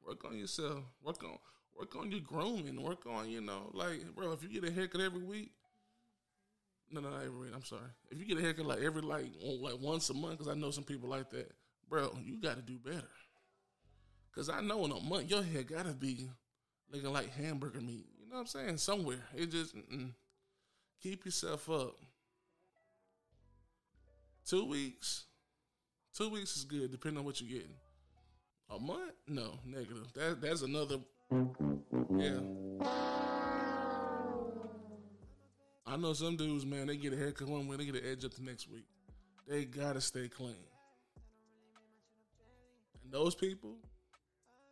Work 0.05 0.25
on 0.25 0.37
yourself. 0.37 0.79
Work 1.03 1.23
on 1.23 1.37
work 1.77 1.95
on 1.95 2.11
your 2.11 2.21
grooming. 2.21 2.81
Work 2.81 3.05
on 3.05 3.29
you 3.29 3.41
know 3.41 3.69
like 3.73 4.03
bro. 4.15 4.31
If 4.31 4.43
you 4.43 4.49
get 4.49 4.69
a 4.69 4.73
haircut 4.73 5.01
every 5.01 5.23
week, 5.23 5.51
no 6.93 7.01
no 7.01 7.09
not 7.09 7.23
every. 7.23 7.49
I'm 7.53 7.63
sorry. 7.63 7.89
If 8.11 8.19
you 8.19 8.25
get 8.25 8.37
a 8.37 8.41
haircut 8.41 8.65
like 8.65 8.81
every 8.81 9.01
like 9.01 9.25
like 9.41 9.79
once 9.81 10.09
a 10.09 10.13
month, 10.13 10.39
because 10.39 10.47
I 10.47 10.57
know 10.57 10.71
some 10.71 10.83
people 10.83 11.09
like 11.09 11.29
that, 11.31 11.51
bro. 11.89 12.15
You 12.23 12.39
got 12.39 12.55
to 12.55 12.61
do 12.61 12.77
better. 12.77 13.09
Cause 14.35 14.49
I 14.49 14.61
know 14.61 14.83
in 14.85 14.91
a 14.91 14.99
month 14.99 15.29
your 15.29 15.43
hair 15.43 15.61
gotta 15.61 15.93
be 15.93 16.27
looking 16.91 17.13
like 17.13 17.31
hamburger 17.35 17.81
meat. 17.81 18.07
You 18.19 18.29
know 18.29 18.37
what 18.37 18.41
I'm 18.41 18.47
saying? 18.47 18.77
Somewhere 18.77 19.19
it 19.35 19.51
just 19.51 19.75
mm-mm. 19.75 20.09
keep 21.01 21.23
yourself 21.23 21.69
up. 21.69 21.95
Two 24.47 24.65
weeks, 24.65 25.25
two 26.17 26.29
weeks 26.29 26.57
is 26.57 26.63
good 26.63 26.91
depending 26.91 27.19
on 27.19 27.25
what 27.25 27.39
you're 27.41 27.59
getting. 27.59 27.75
A 28.71 28.79
month? 28.79 29.13
No, 29.27 29.59
negative. 29.65 30.11
That 30.15 30.41
that's 30.41 30.63
another. 30.63 30.97
Yeah. 32.17 32.39
I 35.93 35.95
know 35.95 36.11
some 36.13 36.35
dudes, 36.35 36.65
man. 36.65 36.87
They 36.87 36.97
get 36.97 37.13
a 37.13 37.15
haircut 37.15 37.47
one 37.47 37.67
way, 37.67 37.77
they 37.77 37.85
get 37.85 37.93
an 37.93 38.01
edge 38.03 38.25
up 38.25 38.33
the 38.33 38.41
next 38.41 38.67
week. 38.67 38.85
They 39.47 39.63
gotta 39.63 40.01
stay 40.01 40.27
clean. 40.27 40.55
And 43.03 43.13
those 43.13 43.35
people, 43.35 43.75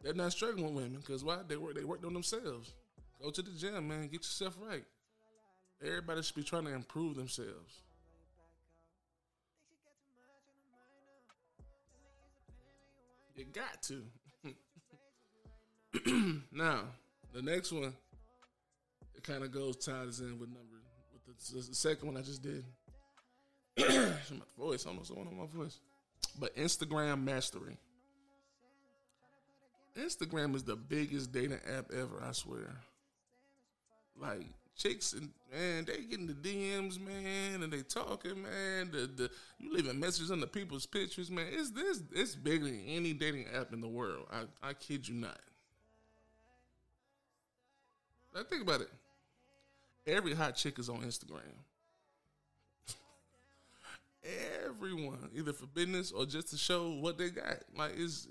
they're 0.02 0.16
not 0.16 0.32
struggling 0.32 0.66
with 0.66 0.74
women 0.74 0.98
because 0.98 1.24
why? 1.24 1.38
They 1.48 1.58
work. 1.58 1.76
They 1.76 1.84
worked 1.84 2.06
on 2.06 2.14
themselves. 2.14 2.74
Go 3.22 3.30
to 3.30 3.42
the 3.44 3.52
gym, 3.52 3.88
man. 3.88 4.08
Get 4.08 4.22
yourself 4.22 4.58
right. 4.68 4.84
Everybody 5.86 6.24
should 6.24 6.38
be 6.38 6.42
trying 6.42 6.66
to 6.66 6.74
improve 6.74 7.16
themselves. 7.16 7.84
You 13.36 13.46
got 13.54 13.84
to. 13.84 14.02
now, 16.52 16.86
the 17.32 17.44
next 17.44 17.72
one, 17.72 17.94
it 19.16 19.24
kind 19.24 19.44
of 19.44 19.52
goes 19.52 19.78
ties 19.78 20.20
in 20.20 20.40
with 20.40 20.50
number 20.50 20.81
the, 21.50 21.76
second 21.76 22.08
one 22.08 22.18
I 22.18 22.22
just 22.22 22.42
did. 22.42 22.64
my 23.78 24.46
voice, 24.58 24.86
almost 24.86 25.16
one 25.16 25.28
on 25.28 25.38
my 25.38 25.46
voice. 25.46 25.80
But 26.40 26.56
Instagram 26.56 27.24
mastery. 27.24 27.78
Instagram 29.98 30.56
is 30.56 30.64
the 30.64 30.76
biggest 30.76 31.32
dating 31.32 31.60
app 31.78 31.92
ever, 31.92 32.24
I 32.24 32.32
swear. 32.32 32.78
Like 34.20 34.46
chicks 34.78 35.14
and 35.14 35.30
man, 35.52 35.86
they 35.86 36.04
getting 36.04 36.28
the 36.28 36.34
DMs, 36.34 37.00
man, 37.00 37.64
and 37.64 37.72
they 37.72 37.82
talking, 37.82 38.42
man. 38.42 38.92
The 38.92 39.10
the 39.16 39.30
you 39.60 39.74
leaving 39.74 40.00
messages 40.00 40.32
on 40.32 40.40
the 40.40 40.48
people's 40.48 40.86
pictures, 40.86 41.30
man. 41.30 41.48
It's 41.52 41.72
this 41.72 42.02
it's 42.14 42.36
bigger 42.36 42.66
than 42.66 42.84
any 42.88 43.14
dating 43.14 43.48
app 43.54 43.74
in 43.74 43.82
the 43.82 43.88
world. 43.88 44.28
I 44.32 44.70
I 44.70 44.74
kid 44.74 45.08
you 45.08 45.16
not. 45.16 45.40
Now 48.34 48.44
think 48.44 48.62
about 48.62 48.82
it. 48.82 48.90
Every 50.08 50.34
hot 50.34 50.56
chick 50.56 50.80
is 50.80 50.90
on 50.90 51.02
Instagram. 51.02 51.42
Everyone, 54.66 55.30
either 55.36 55.54
for 55.54 55.66
business 55.68 56.12
or 56.12 56.26
just 56.26 56.50
to 56.50 56.58
show 56.58 56.92
what 56.92 57.18
they 57.18 57.30
got. 57.30 57.64
Like 57.76 57.94
it's 57.96 58.28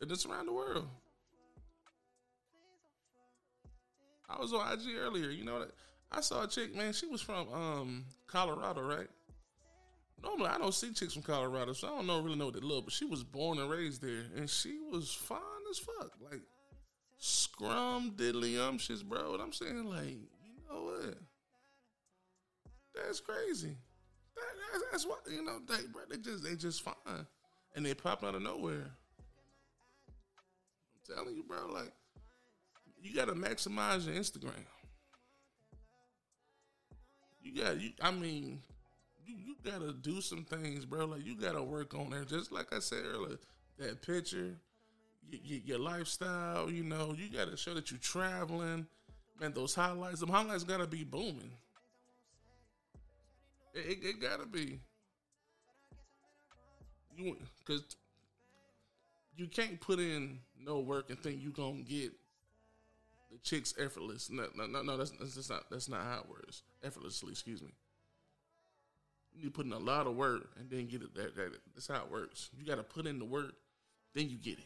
it's 0.00 0.26
around 0.26 0.46
the 0.46 0.52
world. 0.52 0.88
I 4.28 4.38
was 4.40 4.52
on 4.52 4.72
IG 4.72 4.96
earlier. 4.98 5.30
You 5.30 5.44
know, 5.44 5.60
that 5.60 5.70
I 6.12 6.20
saw 6.20 6.44
a 6.44 6.48
chick, 6.48 6.74
man. 6.74 6.92
She 6.92 7.06
was 7.06 7.20
from 7.20 7.52
um, 7.52 8.04
Colorado, 8.26 8.82
right? 8.82 9.08
Normally, 10.22 10.48
I 10.48 10.58
don't 10.58 10.74
see 10.74 10.92
chicks 10.92 11.12
from 11.12 11.22
Colorado, 11.22 11.72
so 11.72 11.86
I 11.86 11.90
don't 11.90 12.06
know 12.06 12.20
really 12.20 12.36
know 12.36 12.46
what 12.46 12.54
they 12.54 12.60
look. 12.60 12.86
But 12.86 12.94
she 12.94 13.04
was 13.04 13.22
born 13.22 13.58
and 13.58 13.70
raised 13.70 14.02
there, 14.02 14.24
and 14.36 14.50
she 14.50 14.78
was 14.90 15.12
fine 15.12 15.38
as 15.70 15.78
fuck, 15.78 16.12
like 16.30 16.40
scrum 17.18 18.12
diddly 18.16 18.58
umptious, 18.58 19.02
bro. 19.02 19.34
And 19.34 19.42
I'm 19.42 19.52
saying, 19.52 19.84
like, 19.84 20.16
what? 20.82 21.14
That's 22.94 23.20
crazy. 23.20 23.76
That, 24.34 24.82
that's 24.90 25.06
what 25.06 25.20
you 25.30 25.44
know. 25.44 25.58
They, 25.66 25.86
bro, 25.92 26.02
they 26.08 26.18
just 26.18 26.44
they 26.44 26.54
just 26.54 26.82
fine, 26.82 26.94
and 27.74 27.84
they 27.84 27.94
pop 27.94 28.24
out 28.24 28.34
of 28.34 28.42
nowhere. 28.42 28.90
I'm 31.08 31.14
telling 31.14 31.34
you, 31.34 31.42
bro. 31.42 31.68
Like, 31.72 31.92
you 33.02 33.14
gotta 33.14 33.32
maximize 33.32 34.06
your 34.06 34.14
Instagram. 34.14 34.64
You 37.40 37.62
got 37.62 37.80
you. 37.80 37.90
I 38.00 38.10
mean, 38.10 38.60
you, 39.24 39.36
you 39.36 39.54
gotta 39.64 39.92
do 39.92 40.20
some 40.20 40.44
things, 40.44 40.84
bro. 40.84 41.06
Like 41.06 41.24
you 41.24 41.36
gotta 41.36 41.62
work 41.62 41.94
on 41.94 42.10
there. 42.10 42.24
Just 42.24 42.52
like 42.52 42.72
I 42.72 42.80
said 42.80 43.04
earlier, 43.04 43.38
that 43.78 44.02
picture, 44.02 44.56
your 45.30 45.78
lifestyle. 45.78 46.70
You 46.70 46.84
know, 46.84 47.14
you 47.16 47.28
gotta 47.28 47.56
show 47.56 47.74
that 47.74 47.90
you're 47.90 48.00
traveling. 48.00 48.86
Man, 49.40 49.52
those 49.52 49.74
highlights, 49.74 50.20
them 50.20 50.30
highlights 50.30 50.64
gotta 50.64 50.86
be 50.86 51.04
booming. 51.04 51.52
It, 53.74 53.78
it, 53.78 53.98
it 54.04 54.20
gotta 54.20 54.46
be. 54.46 54.80
You 57.16 57.36
because 57.60 57.96
you 59.36 59.46
can't 59.46 59.80
put 59.80 60.00
in 60.00 60.40
no 60.60 60.80
work 60.80 61.10
and 61.10 61.18
think 61.18 61.40
you 61.42 61.50
gonna 61.50 61.82
get 61.82 62.12
the 63.30 63.38
chick's 63.42 63.74
effortless. 63.78 64.30
No, 64.30 64.46
no, 64.56 64.66
no, 64.66 64.82
no 64.82 64.96
that's, 64.96 65.12
that's 65.12 65.50
not 65.50 65.64
that's 65.70 65.88
not 65.88 66.02
how 66.02 66.20
it 66.20 66.28
works. 66.28 66.62
Effortlessly, 66.82 67.30
excuse 67.30 67.62
me. 67.62 67.70
You 69.34 69.50
put 69.50 69.66
in 69.66 69.72
a 69.72 69.78
lot 69.78 70.08
of 70.08 70.16
work 70.16 70.50
and 70.58 70.68
then 70.68 70.86
get 70.86 71.02
it. 71.02 71.14
That, 71.14 71.36
that 71.36 71.52
that's 71.74 71.86
how 71.86 72.02
it 72.02 72.10
works. 72.10 72.50
You 72.58 72.66
got 72.66 72.76
to 72.76 72.82
put 72.82 73.06
in 73.06 73.20
the 73.20 73.24
work, 73.24 73.54
then 74.14 74.28
you 74.28 74.36
get 74.36 74.58
it. 74.58 74.64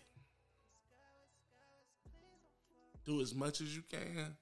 Do 3.04 3.20
as 3.20 3.34
much 3.34 3.60
as 3.60 3.74
you 3.74 3.82
can, 3.90 4.36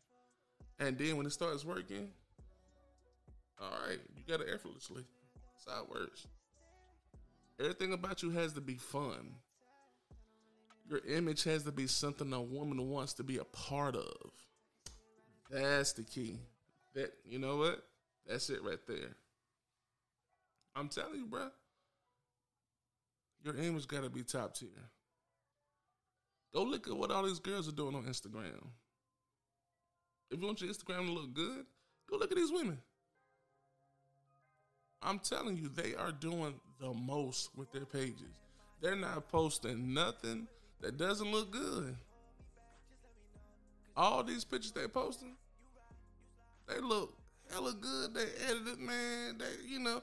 and 0.80 0.99
then 0.99 1.16
when 1.16 1.26
it 1.26 1.32
starts 1.32 1.64
working, 1.64 2.08
all 3.60 3.70
right, 3.87 3.99
you 4.16 4.22
got 4.26 4.40
it 4.40 4.49
effortlessly. 4.52 5.04
That's 5.34 5.76
how 5.76 5.84
it 5.84 5.90
works. 5.90 6.26
Everything 7.60 7.92
about 7.92 8.22
you 8.22 8.30
has 8.30 8.54
to 8.54 8.62
be 8.62 8.76
fun. 8.76 9.34
Your 10.88 11.00
image 11.06 11.44
has 11.44 11.62
to 11.64 11.72
be 11.72 11.87
something 11.87 12.32
a 12.32 12.40
woman 12.40 12.88
wants 12.88 13.12
to 13.14 13.22
be 13.22 13.37
a 13.37 13.44
part 13.44 13.94
of. 13.94 14.32
That's 15.50 15.92
the 15.92 16.02
key. 16.02 16.38
That 16.94 17.12
you 17.25 17.38
know 17.38 17.56
what? 17.58 17.84
That's 18.26 18.49
it 18.50 18.64
right 18.64 18.78
there. 18.88 19.16
I'm 20.75 20.88
telling 20.88 21.16
you, 21.16 21.26
bro. 21.26 21.50
Your 23.44 23.56
image 23.56 23.87
got 23.87 24.02
to 24.02 24.10
be 24.10 24.22
top 24.22 24.54
tier. 24.54 24.68
Go 26.52 26.62
look 26.62 26.88
at 26.88 26.96
what 26.96 27.10
all 27.10 27.25
these 27.25 27.38
girls 27.38 27.68
are 27.68 27.72
doing 27.72 27.94
on 27.94 28.04
Instagram. 28.04 28.66
If 30.30 30.40
you 30.40 30.46
want 30.46 30.60
your 30.60 30.70
Instagram 30.70 31.06
to 31.06 31.12
look 31.12 31.34
good, 31.34 31.66
go 32.08 32.16
look 32.16 32.30
at 32.30 32.37
these 32.37 32.52
women. 32.52 32.78
I'm 35.02 35.18
telling 35.18 35.56
you, 35.56 35.68
they 35.68 35.94
are 35.94 36.12
doing 36.12 36.54
the 36.78 36.92
most 36.92 37.50
with 37.56 37.72
their 37.72 37.87
pages. 37.87 38.38
They're 38.80 38.96
not 38.96 39.28
posting 39.28 39.92
nothing 39.92 40.46
that 40.80 40.96
doesn't 40.99 41.30
look 41.30 41.50
good. 41.50 41.96
All 43.96 44.22
these 44.22 44.44
pictures 44.44 44.72
they're 44.72 44.88
posting, 44.88 45.37
they 46.68 46.80
look 46.80 47.14
hella 47.50 47.72
good. 47.72 48.14
They 48.14 48.26
edited, 48.49 48.78
man. 48.78 49.38
They, 49.38 49.68
you 49.68 49.80
know, 49.80 50.02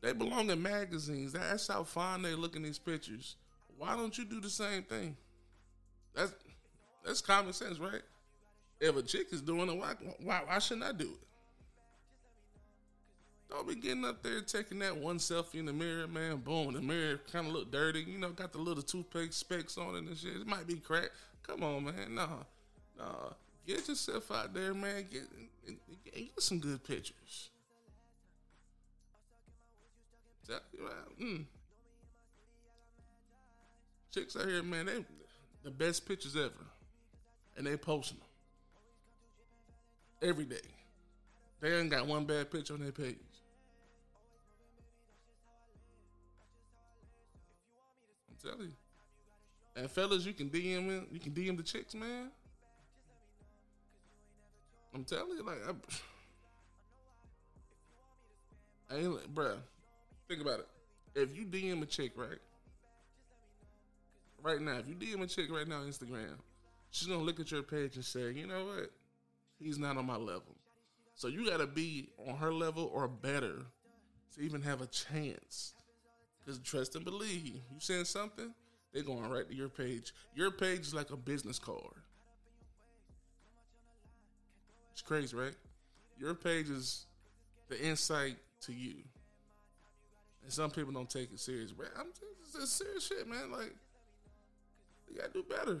they 0.00 0.12
belong 0.12 0.50
in 0.50 0.62
magazines. 0.62 1.32
That's 1.32 1.66
how 1.66 1.84
fine 1.84 2.22
they 2.22 2.34
look 2.34 2.56
in 2.56 2.62
these 2.62 2.78
pictures. 2.78 3.36
Why 3.76 3.96
don't 3.96 4.16
you 4.16 4.24
do 4.24 4.40
the 4.40 4.50
same 4.50 4.82
thing? 4.82 5.16
That's 6.14 6.34
that's 7.04 7.20
common 7.20 7.52
sense, 7.52 7.78
right? 7.78 8.02
If 8.80 8.96
a 8.96 9.02
chick 9.02 9.28
is 9.32 9.40
doing 9.40 9.68
it, 9.68 9.76
why 9.76 9.94
why, 10.22 10.42
why 10.46 10.58
shouldn't 10.58 10.86
I 10.86 10.92
do 10.92 11.04
it? 11.04 11.28
Don't 13.50 13.66
be 13.66 13.74
getting 13.76 14.04
up 14.04 14.22
there 14.22 14.42
taking 14.42 14.78
that 14.80 14.96
one 14.96 15.18
selfie 15.18 15.54
in 15.54 15.66
the 15.66 15.72
mirror, 15.72 16.06
man. 16.06 16.36
Boom, 16.36 16.74
the 16.74 16.82
mirror 16.82 17.18
kind 17.32 17.46
of 17.46 17.52
look 17.52 17.72
dirty. 17.72 18.00
You 18.00 18.18
know, 18.18 18.30
got 18.30 18.52
the 18.52 18.58
little 18.58 18.82
toothpaste 18.82 19.34
specks 19.34 19.78
on 19.78 19.94
it 19.94 20.04
and 20.04 20.16
shit. 20.16 20.36
It 20.36 20.46
might 20.46 20.66
be 20.66 20.76
cracked. 20.76 21.12
Come 21.46 21.64
on, 21.64 21.84
man. 21.84 22.14
Nah, 22.14 22.26
nah. 22.98 23.30
Get 23.66 23.88
yourself 23.88 24.30
out 24.30 24.52
there, 24.52 24.74
man. 24.74 25.06
Get, 25.10 25.22
get, 25.66 26.14
get 26.14 26.42
some 26.42 26.58
good 26.58 26.84
pictures. 26.84 27.50
Mm. 31.20 31.44
Chicks 34.12 34.36
out 34.36 34.46
here, 34.46 34.62
man, 34.62 34.86
they 34.86 35.04
the 35.64 35.70
best 35.70 36.06
pictures 36.06 36.36
ever, 36.36 36.52
and 37.56 37.66
they 37.66 37.76
posting 37.76 38.18
them 38.18 38.27
every 40.22 40.44
day. 40.44 40.56
They 41.60 41.74
ain't 41.74 41.90
got 41.90 42.06
one 42.06 42.24
bad 42.24 42.50
picture 42.50 42.74
on 42.74 42.80
their 42.80 42.92
page. 42.92 43.16
I'm 48.30 48.50
telling 48.50 48.68
you. 48.68 48.76
And 49.76 49.90
fellas, 49.90 50.24
you 50.26 50.32
can 50.32 50.50
DM 50.50 50.88
in, 50.88 51.06
you 51.12 51.20
can 51.20 51.32
DM 51.32 51.56
the 51.56 51.62
chicks, 51.62 51.94
man. 51.94 52.30
I'm 54.94 55.04
telling 55.04 55.36
you, 55.36 55.44
like, 55.44 55.58
I, 55.68 55.72
I 58.94 58.98
ain't, 58.98 59.14
like, 59.14 59.34
bruh. 59.34 59.58
Think 60.28 60.40
about 60.42 60.60
it. 60.60 60.68
If 61.14 61.36
you 61.36 61.44
DM 61.44 61.82
a 61.82 61.86
chick, 61.86 62.12
right? 62.16 62.38
Right 64.42 64.60
now, 64.60 64.78
if 64.78 64.88
you 64.88 64.94
DM 64.94 65.22
a 65.22 65.26
chick 65.26 65.50
right 65.50 65.66
now 65.66 65.76
on 65.76 65.88
Instagram, 65.88 66.34
she's 66.90 67.08
gonna 67.08 67.22
look 67.22 67.40
at 67.40 67.50
your 67.50 67.62
page 67.62 67.96
and 67.96 68.04
say, 68.04 68.30
you 68.32 68.46
know 68.46 68.66
what? 68.66 68.90
He's 69.58 69.78
not 69.78 69.96
on 69.96 70.06
my 70.06 70.16
level. 70.16 70.56
So 71.14 71.28
you 71.28 71.48
gotta 71.48 71.66
be 71.66 72.10
on 72.28 72.36
her 72.36 72.52
level 72.52 72.90
or 72.92 73.08
better 73.08 73.66
to 74.34 74.40
even 74.40 74.62
have 74.62 74.80
a 74.80 74.86
chance. 74.86 75.74
Because 76.38 76.60
trust 76.60 76.94
and 76.94 77.04
believe, 77.04 77.46
you 77.46 77.60
saying 77.78 78.04
something, 78.04 78.54
they're 78.92 79.02
going 79.02 79.28
right 79.28 79.48
to 79.48 79.54
your 79.54 79.68
page. 79.68 80.14
Your 80.34 80.50
page 80.50 80.80
is 80.80 80.94
like 80.94 81.10
a 81.10 81.16
business 81.16 81.58
card. 81.58 82.02
It's 84.92 85.02
crazy, 85.02 85.36
right? 85.36 85.54
Your 86.18 86.34
page 86.34 86.70
is 86.70 87.06
the 87.68 87.80
insight 87.84 88.36
to 88.62 88.72
you. 88.72 88.94
And 90.42 90.52
some 90.52 90.70
people 90.70 90.92
don't 90.92 91.10
take 91.10 91.32
it 91.32 91.40
serious. 91.40 91.72
But 91.72 91.88
I'm 91.98 92.06
just 92.08 92.62
it's 92.62 92.72
serious 92.72 93.06
shit, 93.06 93.28
man. 93.28 93.50
Like, 93.50 93.74
you 95.08 95.16
gotta 95.16 95.32
do 95.32 95.42
better. 95.42 95.80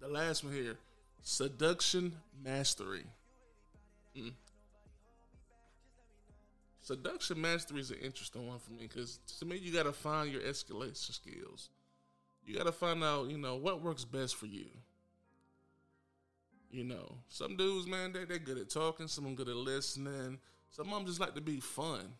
The 0.00 0.08
last 0.08 0.44
one 0.44 0.52
here 0.52 0.78
seduction 1.22 2.14
mastery. 2.42 3.04
Mm. 4.16 4.32
Seduction 6.80 7.40
mastery 7.40 7.80
is 7.80 7.90
an 7.90 7.98
interesting 8.02 8.48
one 8.48 8.58
for 8.58 8.72
me 8.72 8.88
because 8.88 9.20
to 9.38 9.44
me, 9.44 9.56
you 9.56 9.72
got 9.72 9.84
to 9.84 9.92
find 9.92 10.32
your 10.32 10.42
escalation 10.42 11.12
skills. 11.12 11.70
You 12.44 12.56
got 12.56 12.66
to 12.66 12.72
find 12.72 13.04
out, 13.04 13.28
you 13.28 13.38
know, 13.38 13.56
what 13.56 13.82
works 13.82 14.04
best 14.04 14.36
for 14.36 14.46
you. 14.46 14.66
You 16.70 16.84
know, 16.84 17.16
some 17.28 17.56
dudes, 17.56 17.86
man, 17.86 18.12
they, 18.12 18.24
they're 18.24 18.38
good 18.38 18.58
at 18.58 18.70
talking, 18.70 19.08
some 19.08 19.24
of 19.24 19.30
them 19.30 19.44
good 19.44 19.48
at 19.48 19.56
listening, 19.56 20.38
some 20.70 20.86
of 20.88 20.94
them 20.94 21.06
just 21.06 21.18
like 21.18 21.34
to 21.34 21.40
be 21.40 21.58
fun. 21.58 22.12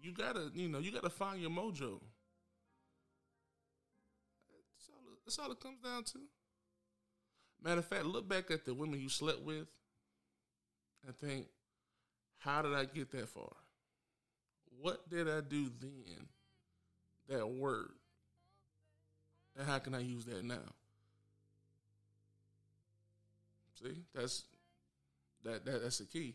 You 0.00 0.12
gotta, 0.12 0.50
you 0.54 0.68
know, 0.68 0.78
you 0.78 0.92
gotta 0.92 1.10
find 1.10 1.40
your 1.40 1.50
mojo. 1.50 2.00
That's 4.72 4.88
all, 4.88 5.02
that's 5.24 5.38
all 5.38 5.50
it 5.50 5.60
comes 5.60 5.80
down 5.80 6.04
to. 6.04 6.20
Matter 7.62 7.80
of 7.80 7.86
fact, 7.86 8.06
look 8.06 8.28
back 8.28 8.50
at 8.50 8.64
the 8.64 8.74
women 8.74 9.00
you 9.00 9.08
slept 9.08 9.42
with 9.42 9.66
and 11.06 11.16
think, 11.16 11.46
how 12.38 12.62
did 12.62 12.74
I 12.74 12.86
get 12.86 13.10
that 13.12 13.28
far? 13.28 13.52
What 14.80 15.08
did 15.10 15.28
I 15.28 15.40
do 15.40 15.70
then 15.80 16.26
that 17.28 17.46
worked? 17.46 17.92
And 19.58 19.66
how 19.66 19.78
can 19.78 19.94
I 19.94 20.00
use 20.00 20.24
that 20.24 20.44
now? 20.44 20.74
See, 23.82 24.04
that's 24.14 24.44
that, 25.44 25.64
that 25.64 25.82
that's 25.82 25.98
the 25.98 26.04
key. 26.04 26.34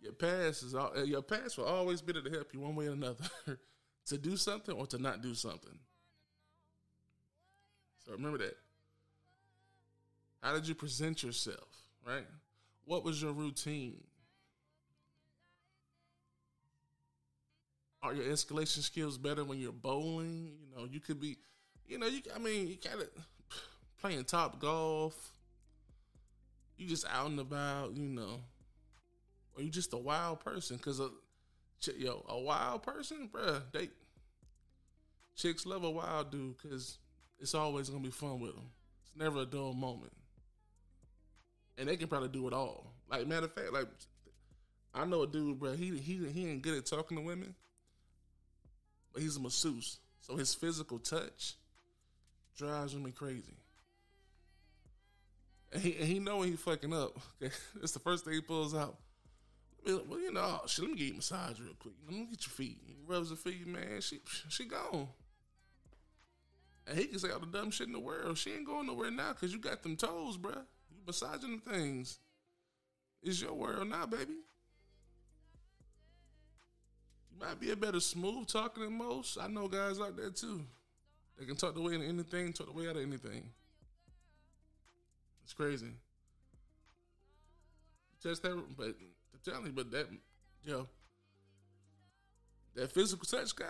Your 0.00 0.12
past 0.12 0.62
is 0.62 0.74
all, 0.74 0.92
your 1.04 1.22
past 1.22 1.58
will 1.58 1.64
always 1.64 2.00
be 2.00 2.12
there 2.12 2.22
to 2.22 2.30
help 2.30 2.52
you 2.52 2.60
one 2.60 2.76
way 2.76 2.88
or 2.88 2.92
another 2.92 3.24
to 4.06 4.18
do 4.18 4.36
something 4.36 4.74
or 4.74 4.86
to 4.86 4.98
not 4.98 5.22
do 5.22 5.34
something. 5.34 5.78
So 8.04 8.12
remember 8.12 8.38
that. 8.38 8.56
How 10.42 10.52
did 10.54 10.68
you 10.68 10.74
present 10.74 11.22
yourself, 11.22 11.68
right? 12.06 12.26
What 12.84 13.04
was 13.04 13.20
your 13.20 13.32
routine? 13.32 14.02
Are 18.02 18.14
your 18.14 18.26
escalation 18.26 18.80
skills 18.82 19.18
better 19.18 19.44
when 19.44 19.58
you're 19.58 19.72
bowling? 19.72 20.52
You 20.60 20.76
know, 20.76 20.88
you 20.90 21.00
could 21.00 21.20
be, 21.20 21.36
you 21.86 21.98
know, 21.98 22.06
you 22.06 22.20
I 22.34 22.38
mean, 22.38 22.68
you 22.68 22.76
kind 22.76 23.00
of 23.00 23.08
playing 24.00 24.24
Topgolf 24.24 25.14
you 26.78 26.86
just 26.86 27.06
out 27.12 27.26
and 27.28 27.40
about, 27.40 27.94
you 27.96 28.08
know, 28.08 28.40
or 29.54 29.62
you 29.62 29.68
just 29.68 29.92
a 29.92 29.98
wild 29.98 30.40
person. 30.40 30.78
Cause 30.78 31.00
a 31.00 31.10
yo, 31.98 32.24
a 32.28 32.38
wild 32.38 32.82
person, 32.82 33.28
bruh, 33.32 33.62
they 33.72 33.90
chicks 35.36 35.66
love 35.66 35.84
a 35.84 35.90
wild 35.90 36.30
dude 36.30 36.56
because 36.56 36.98
it's 37.40 37.54
always 37.54 37.90
gonna 37.90 38.02
be 38.02 38.10
fun 38.10 38.40
with 38.40 38.54
them. 38.54 38.70
It's 39.02 39.16
never 39.16 39.40
a 39.40 39.46
dull 39.46 39.74
moment, 39.74 40.12
and 41.78 41.88
they 41.88 41.96
can 41.96 42.08
probably 42.08 42.28
do 42.28 42.46
it 42.46 42.52
all. 42.52 42.92
Like 43.10 43.26
matter 43.26 43.46
of 43.46 43.54
fact, 43.54 43.72
like 43.72 43.86
I 44.94 45.04
know 45.04 45.22
a 45.22 45.26
dude, 45.26 45.58
bro. 45.58 45.72
He 45.72 45.96
he 45.98 46.26
he 46.28 46.48
ain't 46.48 46.62
good 46.62 46.76
at 46.76 46.86
talking 46.86 47.16
to 47.16 47.22
women, 47.22 47.54
but 49.12 49.22
he's 49.22 49.36
a 49.36 49.40
masseuse, 49.40 49.98
so 50.20 50.36
his 50.36 50.54
physical 50.54 50.98
touch 50.98 51.54
drives 52.56 52.94
me 52.94 53.12
crazy. 53.12 53.56
And 55.72 55.82
he, 55.82 55.96
and 55.96 56.06
he 56.06 56.18
know 56.18 56.38
when 56.38 56.48
he 56.48 56.56
fucking 56.56 56.92
up. 56.92 57.16
It's 57.82 57.92
the 57.92 57.98
first 57.98 58.24
thing 58.24 58.34
he 58.34 58.40
pulls 58.40 58.74
out. 58.74 58.96
Well, 59.86 60.18
you 60.18 60.32
know, 60.32 60.60
oh, 60.62 60.66
shit, 60.66 60.82
let 60.82 60.90
me 60.92 60.98
get 60.98 61.08
you 61.08 61.14
massage 61.14 61.60
real 61.60 61.74
quick. 61.78 61.94
Let 62.04 62.14
me 62.14 62.26
get 62.30 62.46
your 62.46 62.52
feet. 62.52 62.78
He 62.84 62.96
rubs 63.06 63.30
her 63.30 63.36
feet, 63.36 63.66
man. 63.66 64.00
She 64.00 64.20
she 64.48 64.64
gone. 64.64 65.08
And 66.86 66.98
he 66.98 67.04
can 67.04 67.18
say 67.18 67.30
all 67.30 67.38
the 67.38 67.46
dumb 67.46 67.70
shit 67.70 67.86
in 67.86 67.92
the 67.92 68.00
world. 68.00 68.38
She 68.38 68.50
ain't 68.52 68.66
going 68.66 68.86
nowhere 68.86 69.10
now 69.10 69.34
because 69.34 69.52
you 69.52 69.60
got 69.60 69.82
them 69.82 69.96
toes, 69.96 70.38
bruh. 70.38 70.64
Massaging 71.08 71.50
them 71.52 71.60
things. 71.60 72.18
It's 73.22 73.40
your 73.40 73.54
world 73.54 73.88
now, 73.88 74.04
baby. 74.04 74.34
You 77.30 77.40
might 77.40 77.58
be 77.58 77.70
a 77.70 77.76
better 77.76 77.98
smooth 77.98 78.46
talker 78.46 78.82
than 78.82 78.98
most. 78.98 79.38
I 79.40 79.48
know 79.48 79.68
guys 79.68 79.98
like 79.98 80.16
that 80.16 80.36
too. 80.36 80.66
They 81.38 81.46
can 81.46 81.56
talk 81.56 81.74
the 81.74 81.80
way 81.80 81.94
into 81.94 82.06
anything, 82.06 82.52
talk 82.52 82.66
the 82.66 82.74
way 82.74 82.90
out 82.90 82.96
of 82.96 83.02
anything. 83.02 83.48
It's 85.44 85.54
crazy. 85.54 85.92
Just 88.22 88.42
that, 88.42 88.62
but 88.76 88.94
to 89.32 89.50
tell 89.50 89.62
you, 89.62 89.72
but 89.72 89.90
that, 89.92 90.08
yo, 90.62 90.86
that 92.74 92.92
physical 92.92 93.24
touch 93.24 93.56
guy, 93.56 93.64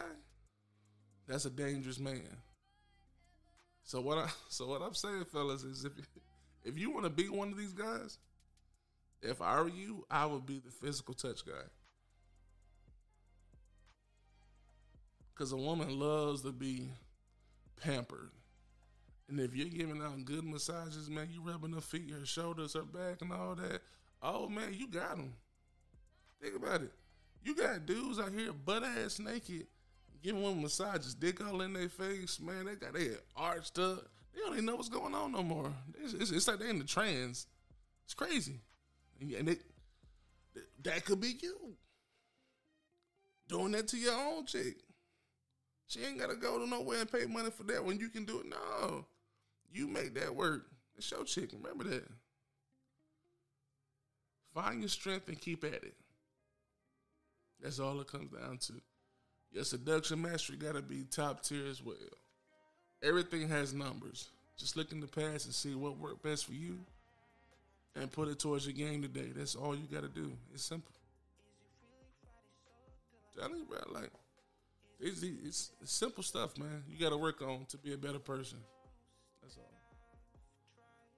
that's 1.29 1.45
a 1.45 1.51
dangerous 1.51 2.01
man. 2.01 2.37
So 3.85 4.01
what 4.01 4.19
I, 4.19 4.29
so 4.49 4.67
what 4.67 4.83
I'm 4.83 4.95
saying, 4.95 5.27
fellas, 5.27 5.63
is 5.63 5.85
if 5.85 5.93
if 6.65 6.79
you 6.79 6.91
want 6.91 7.05
to 7.05 7.11
be 7.11 7.29
one 7.29 7.49
of 7.49 7.57
these 7.57 7.73
guys, 7.73 8.19
if 9.23 9.43
I 9.43 9.61
were 9.61 9.69
you, 9.69 10.05
I 10.11 10.27
would 10.27 10.47
be 10.47 10.59
the 10.59 10.71
physical 10.71 11.15
touch 11.15 11.45
guy. 11.45 11.67
Because 15.35 15.53
a 15.53 15.57
woman 15.57 15.99
loves 15.99 16.43
to 16.43 16.53
be 16.53 16.89
pampered. 17.81 18.31
And 19.29 19.39
if 19.41 19.55
you're 19.55 19.69
giving 19.69 20.03
out 20.03 20.25
good 20.25 20.45
massages, 20.45 21.11
man, 21.11 21.29
you 21.31 21.43
rubbing 21.43 21.73
her 21.73 21.81
feet, 21.81 22.11
her 22.11 22.25
shoulders, 22.25 22.75
her 22.75 22.83
back, 22.83 23.21
and 23.21 23.33
all 23.33 23.55
that. 23.57 23.83
Oh 24.23 24.49
man, 24.49 24.75
you 24.75 24.89
got 24.89 25.17
them. 25.17 25.35
Think 26.43 26.57
about 26.57 26.83
it. 26.83 26.93
You 27.45 27.55
got 27.55 27.87
dudes 27.87 28.19
out 28.19 28.33
here 28.33 28.53
butt 28.53 28.83
ass 28.83 29.19
naked, 29.19 29.67
giving 30.23 30.43
them 30.43 30.63
massages, 30.63 31.15
dick 31.15 31.45
all 31.45 31.61
in 31.61 31.73
their 31.73 31.89
face. 31.89 32.41
Man, 32.41 32.67
they 32.67 32.75
got 32.75 32.95
their 32.95 33.19
arched 33.37 33.79
up. 33.79 34.07
They 34.39 34.45
don't 34.45 34.53
even 34.53 34.67
know 34.67 34.77
what's 34.77 34.89
going 34.89 35.15
on 35.15 35.33
no 35.33 35.43
more. 35.43 35.73
It's, 36.01 36.13
it's, 36.13 36.31
it's 36.31 36.49
like 36.49 36.61
they're 36.61 36.69
in 36.69 36.79
the 36.79 36.85
trance. 36.85 37.47
It's 38.05 38.15
crazy, 38.15 38.61
and 39.21 39.49
it 39.49 39.63
that 40.85 41.05
could 41.05 41.21
be 41.21 41.35
you 41.43 41.75
doing 43.49 43.73
that 43.73 43.89
to 43.89 43.97
your 43.97 44.15
own 44.15 44.47
chick. 44.47 44.77
She 45.89 46.05
ain't 46.05 46.21
gotta 46.21 46.37
go 46.37 46.59
to 46.59 46.69
nowhere 46.69 47.01
and 47.01 47.11
pay 47.11 47.27
money 47.27 47.51
for 47.51 47.65
that 47.65 47.85
when 47.85 47.99
you 47.99 48.09
can 48.11 48.25
do 48.25 48.41
it. 48.41 48.47
No. 48.47 49.07
You 49.73 49.89
make 49.89 50.15
that 50.15 50.35
work. 50.35 50.67
It's 50.97 51.11
your 51.11 51.25
chick. 51.25 51.51
Remember 51.53 51.85
that. 51.85 52.07
Find 54.55 54.81
your 54.81 54.89
strength 54.89 55.29
and 55.29 55.41
keep 55.41 55.65
at 55.65 55.75
it. 55.75 55.95
That's 57.61 57.81
all 57.81 58.01
it 58.01 58.07
comes 58.07 58.31
down 58.31 58.59
to. 58.59 58.75
Your 59.51 59.65
seduction 59.65 60.23
mastery 60.23 60.57
got 60.57 60.75
to 60.75 60.83
be 60.83 61.05
top 61.05 61.43
tier 61.43 61.67
as 61.67 61.83
well. 61.83 61.97
Everything 63.03 63.49
has 63.49 63.73
numbers. 63.73 64.29
Just 64.57 64.77
look 64.77 64.91
in 64.91 65.01
the 65.01 65.07
past 65.07 65.47
and 65.47 65.55
see 65.55 65.75
what 65.75 65.99
worked 65.99 66.23
best 66.23 66.47
for 66.47 66.53
you 66.53 66.79
and 67.95 68.11
put 68.11 68.29
it 68.29 68.39
towards 68.39 68.67
your 68.67 68.75
game 68.75 69.03
today. 69.03 69.31
That's 69.35 69.55
all 69.55 69.75
you 69.75 69.87
got 69.93 70.03
to 70.03 70.09
do. 70.09 70.33
It's 70.53 70.65
simple. 70.65 70.93
Tell 73.39 73.51
you, 73.51 73.65
bro, 73.69 73.79
like, 73.93 74.11
it's, 75.01 75.23
it's, 75.23 75.71
it's 75.81 75.93
simple 75.93 76.25
stuff, 76.25 76.59
man. 76.59 76.83
You 76.89 76.99
got 76.99 77.11
to 77.11 77.17
work 77.17 77.41
on 77.41 77.67
to 77.69 77.77
be 77.77 77.93
a 77.93 77.97
better 77.97 78.19
person. 78.19 78.59
That's 79.43 79.57
all. 79.57 79.71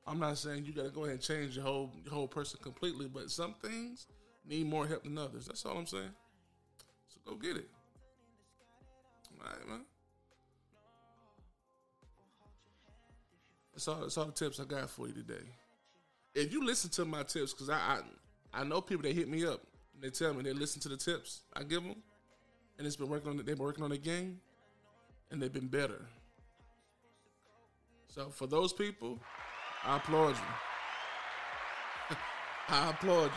I'm 0.07 0.19
not 0.19 0.37
saying 0.37 0.65
you 0.67 0.73
got 0.73 0.85
to 0.85 0.91
go 0.91 1.05
ahead 1.05 1.15
and 1.15 1.23
change 1.23 1.57
your 1.57 1.65
whole 1.65 1.91
your 2.05 2.13
whole 2.13 2.29
person 2.29 2.59
completely, 2.63 3.07
but 3.07 3.31
some 3.31 3.55
things 3.63 4.07
need 4.47 4.67
more 4.67 4.87
help 4.87 5.05
than 5.05 5.17
others. 5.17 5.47
That's 5.47 5.65
all 5.65 5.79
I'm 5.79 5.87
saying. 5.87 6.11
So 7.09 7.21
go 7.25 7.37
get 7.37 7.57
it. 7.57 7.69
All 9.41 9.51
right, 9.51 9.69
man. 9.69 9.81
That's 13.85 14.17
all. 14.17 14.25
All 14.25 14.29
the 14.29 14.33
tips 14.33 14.61
I 14.61 14.65
got 14.65 14.91
for 14.91 15.09
you 15.09 15.15
today. 15.15 15.43
If 16.35 16.53
you 16.53 16.65
listen 16.65 16.91
to 16.91 17.05
my 17.05 17.23
tips, 17.23 17.53
because 17.53 17.71
I, 17.71 17.77
I 17.77 18.01
I 18.61 18.65
know 18.65 18.81
people 18.81 19.03
that 19.05 19.15
hit 19.15 19.29
me 19.29 19.47
up 19.47 19.63
and 19.95 20.03
they 20.03 20.11
tell 20.11 20.35
me 20.35 20.43
they 20.43 20.53
listen 20.53 20.81
to 20.83 20.89
the 20.89 20.97
tips 20.97 21.41
I 21.55 21.63
give 21.63 21.83
them, 21.83 21.97
and 22.79 22.87
it's 22.87 22.97
been 22.97 23.09
working 23.09 23.31
on. 23.31 23.37
They've 23.39 23.47
been 23.47 23.59
working 23.59 23.83
on 23.85 23.91
the 23.91 23.99
game, 23.99 24.39
and 25.31 25.41
they've 25.41 25.53
been 25.53 25.69
better. 25.69 26.03
So 28.09 28.29
for 28.29 28.47
those 28.47 28.73
people, 28.73 29.19
I 29.85 29.97
applaud 29.97 30.37
you. 30.37 32.17
I 32.69 32.91
applaud 32.91 33.31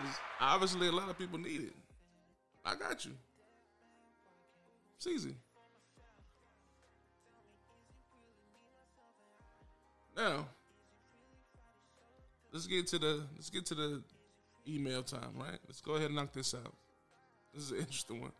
you. 0.00 0.08
obviously, 0.40 0.88
a 0.88 0.92
lot 0.92 1.08
of 1.08 1.18
people 1.18 1.38
need 1.38 1.60
it. 1.60 1.74
I 2.64 2.74
got 2.74 3.04
you. 3.04 3.12
It's 4.96 5.06
easy. 5.06 5.36
Now, 10.16 10.46
let's 12.50 12.66
get 12.66 12.86
to 12.88 12.98
the 12.98 13.22
let's 13.34 13.50
get 13.50 13.66
to 13.66 13.74
the 13.74 14.02
email 14.66 15.02
time, 15.02 15.34
right? 15.34 15.58
Let's 15.66 15.82
go 15.82 15.92
ahead 15.92 16.06
and 16.06 16.16
knock 16.16 16.32
this 16.32 16.54
out. 16.54 16.72
This 17.52 17.64
is 17.64 17.70
an 17.72 17.78
interesting 17.78 18.22
one. 18.22 18.32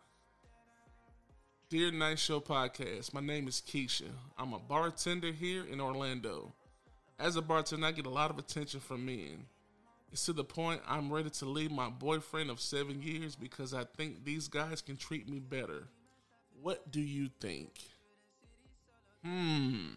Dear 1.69 1.91
Night 1.91 2.17
Show 2.17 2.39
Podcast, 2.39 3.13
my 3.13 3.19
name 3.19 3.47
is 3.47 3.61
Keisha. 3.61 4.09
I'm 4.39 4.53
a 4.53 4.59
bartender 4.59 5.31
here 5.31 5.65
in 5.65 5.79
Orlando. 5.79 6.53
As 7.19 7.35
a 7.35 7.41
bartender, 7.41 7.85
I 7.85 7.91
get 7.91 8.05
a 8.07 8.09
lot 8.09 8.31
of 8.31 8.39
attention 8.39 8.79
from 8.79 9.05
men. 9.05 9.45
It's 10.11 10.25
to 10.25 10.33
the 10.33 10.43
point 10.43 10.81
I'm 10.87 11.11
ready 11.11 11.29
to 11.29 11.45
leave 11.45 11.71
my 11.71 11.89
boyfriend 11.89 12.49
of 12.49 12.59
seven 12.59 13.03
years 13.03 13.35
because 13.35 13.73
I 13.73 13.83
think 13.97 14.23
these 14.23 14.47
guys 14.47 14.81
can 14.81 14.97
treat 14.97 15.29
me 15.29 15.39
better. 15.39 15.89
What 16.61 16.89
do 16.89 17.01
you 17.01 17.29
think? 17.39 17.71
Hmm. 19.23 19.89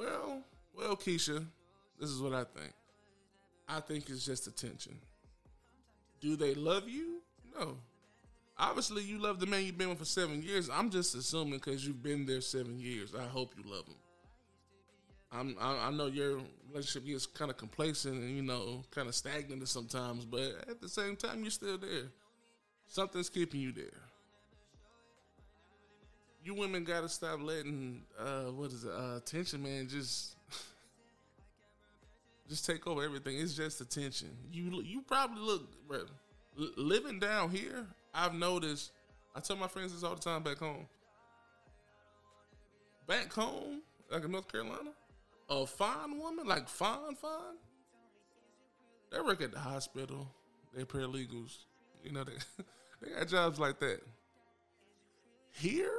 Well, 0.00 0.40
well, 0.74 0.96
Keisha, 0.96 1.44
this 2.00 2.08
is 2.08 2.22
what 2.22 2.32
I 2.32 2.44
think. 2.44 2.72
I 3.68 3.80
think 3.80 4.08
it's 4.08 4.24
just 4.24 4.46
attention. 4.46 4.96
Do 6.22 6.36
they 6.36 6.54
love 6.54 6.88
you? 6.88 7.20
No. 7.54 7.76
Obviously, 8.56 9.02
you 9.02 9.18
love 9.18 9.40
the 9.40 9.46
man 9.46 9.62
you've 9.62 9.76
been 9.76 9.90
with 9.90 9.98
for 9.98 10.06
seven 10.06 10.42
years. 10.42 10.70
I'm 10.70 10.88
just 10.88 11.14
assuming 11.14 11.58
because 11.58 11.86
you've 11.86 12.02
been 12.02 12.24
there 12.24 12.40
seven 12.40 12.80
years. 12.80 13.14
I 13.14 13.24
hope 13.24 13.52
you 13.58 13.70
love 13.70 13.86
him. 13.86 13.96
I'm, 15.32 15.56
I, 15.60 15.88
I 15.88 15.90
know 15.90 16.06
your 16.06 16.40
relationship 16.70 17.06
gets 17.06 17.26
kind 17.26 17.50
of 17.50 17.58
complacent 17.58 18.22
and 18.22 18.34
you 18.34 18.42
know 18.42 18.82
kind 18.90 19.06
of 19.06 19.14
stagnant 19.14 19.68
sometimes, 19.68 20.24
but 20.24 20.64
at 20.66 20.80
the 20.80 20.88
same 20.88 21.14
time, 21.14 21.42
you're 21.42 21.50
still 21.50 21.76
there. 21.76 22.08
Something's 22.86 23.28
keeping 23.28 23.60
you 23.60 23.72
there. 23.72 24.00
You 26.42 26.54
women 26.54 26.84
gotta 26.84 27.08
stop 27.08 27.40
letting 27.42 28.02
uh, 28.18 28.44
what 28.44 28.72
is 28.72 28.84
it? 28.84 28.90
Uh, 28.90 29.16
attention, 29.16 29.62
man. 29.62 29.88
Just 29.88 30.36
just 32.48 32.66
take 32.66 32.86
over 32.86 33.04
everything. 33.04 33.38
It's 33.38 33.54
just 33.54 33.80
attention. 33.80 34.30
You 34.50 34.82
you 34.82 35.02
probably 35.02 35.40
look 35.40 35.68
living 36.76 37.18
down 37.18 37.50
here. 37.50 37.86
I've 38.14 38.34
noticed. 38.34 38.92
I 39.34 39.40
tell 39.40 39.56
my 39.56 39.68
friends 39.68 39.92
this 39.92 40.02
all 40.02 40.14
the 40.14 40.20
time 40.20 40.42
back 40.42 40.58
home. 40.58 40.86
Back 43.06 43.32
home, 43.32 43.82
like 44.10 44.24
in 44.24 44.32
North 44.32 44.50
Carolina, 44.50 44.90
a 45.48 45.66
fine 45.66 46.18
woman, 46.18 46.46
like 46.46 46.68
fine, 46.68 47.14
fine, 47.16 47.56
they 49.10 49.20
work 49.20 49.42
at 49.42 49.52
the 49.52 49.58
hospital. 49.58 50.32
They're 50.74 50.86
paralegals. 50.86 51.58
You 52.04 52.12
know, 52.12 52.24
they 52.24 52.32
they 53.02 53.18
got 53.18 53.28
jobs 53.28 53.58
like 53.58 53.80
that. 53.80 54.00
Here, 55.52 55.90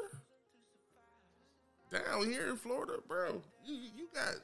down 1.92 2.26
here 2.26 2.50
in 2.50 2.56
Florida, 2.56 2.94
bro, 3.08 3.42
you, 3.66 3.76
you 3.76 4.08
got 4.14 4.36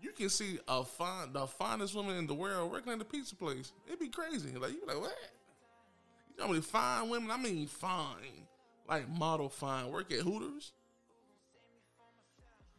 you 0.00 0.12
can 0.12 0.28
see 0.28 0.58
a 0.68 0.84
fine 0.84 1.32
the 1.32 1.46
finest 1.46 1.94
woman 1.94 2.16
in 2.16 2.26
the 2.26 2.34
world 2.34 2.70
working 2.70 2.92
at 2.92 3.00
a 3.00 3.04
pizza 3.04 3.34
place. 3.34 3.72
It'd 3.86 3.98
be 3.98 4.08
crazy. 4.08 4.50
Like 4.56 4.72
you 4.72 4.80
be 4.80 4.86
like, 4.86 5.00
what? 5.00 5.16
You 6.30 6.38
know 6.38 6.46
how 6.46 6.52
many 6.52 6.62
fine 6.62 7.08
women? 7.08 7.30
I 7.30 7.38
mean 7.38 7.66
fine. 7.66 8.46
Like 8.88 9.08
model 9.08 9.48
fine. 9.48 9.90
Work 9.90 10.12
at 10.12 10.20
Hooters. 10.20 10.72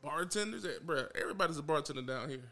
Bartenders, 0.04 0.66
bro. 0.86 1.06
Everybody's 1.20 1.58
a 1.58 1.64
bartender 1.64 2.02
down 2.04 2.30
here. 2.30 2.50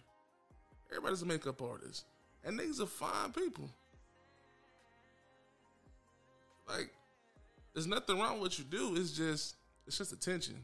Everybody's 0.89 1.21
a 1.21 1.25
makeup 1.25 1.61
artist. 1.61 2.05
And 2.43 2.59
these 2.59 2.81
are 2.81 2.85
fine 2.85 3.31
people. 3.31 3.69
Like, 6.67 6.89
there's 7.73 7.87
nothing 7.87 8.19
wrong 8.19 8.33
with 8.33 8.41
what 8.41 8.59
you 8.59 8.65
do. 8.65 8.95
It's 8.95 9.11
just 9.11 9.55
it's 9.85 9.97
just 9.97 10.11
attention. 10.11 10.55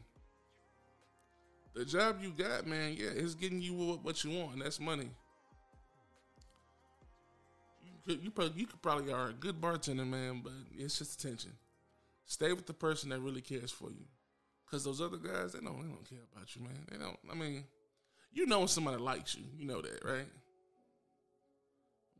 The 1.74 1.84
job 1.86 2.18
you 2.20 2.30
got, 2.30 2.66
man, 2.66 2.94
yeah, 2.98 3.08
it's 3.14 3.34
getting 3.34 3.62
you 3.62 3.72
what 4.02 4.22
you 4.24 4.38
want. 4.38 4.54
and 4.54 4.62
That's 4.62 4.78
money. 4.78 5.10
You 7.84 7.92
could, 8.04 8.22
you 8.22 8.30
probably 8.30 8.60
you 8.60 8.66
could 8.66 8.82
probably 8.82 9.12
are 9.12 9.30
a 9.30 9.32
good 9.32 9.60
bartender, 9.60 10.04
man, 10.04 10.42
but 10.44 10.52
it's 10.76 10.98
just 10.98 11.22
attention. 11.22 11.52
Stay 12.26 12.52
with 12.52 12.66
the 12.66 12.74
person 12.74 13.08
that 13.10 13.20
really 13.20 13.40
cares 13.40 13.70
for 13.70 13.90
you, 13.90 14.04
because 14.64 14.84
those 14.84 15.00
other 15.00 15.16
guys, 15.16 15.52
they 15.52 15.60
don't 15.60 15.80
they 15.80 15.88
don't 15.88 16.08
care 16.08 16.18
about 16.34 16.54
you, 16.54 16.62
man. 16.62 16.86
They 16.90 16.98
don't. 16.98 17.18
I 17.30 17.34
mean, 17.34 17.64
you 18.32 18.46
know 18.46 18.60
when 18.60 18.68
somebody 18.68 18.98
likes 18.98 19.34
you, 19.34 19.44
you 19.56 19.66
know 19.66 19.80
that, 19.80 20.04
right? 20.04 20.28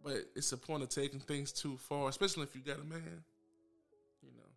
But 0.03 0.25
it's 0.35 0.51
a 0.53 0.57
point 0.57 0.83
of 0.83 0.89
taking 0.89 1.21
things 1.21 1.53
too 1.53 1.77
far, 1.77 2.09
especially 2.09 2.45
if 2.45 2.57
you 2.57 2.63
got 2.63 2.81
a 2.81 2.85
man. 2.85 3.23
You 4.23 4.31
know, 4.37 4.49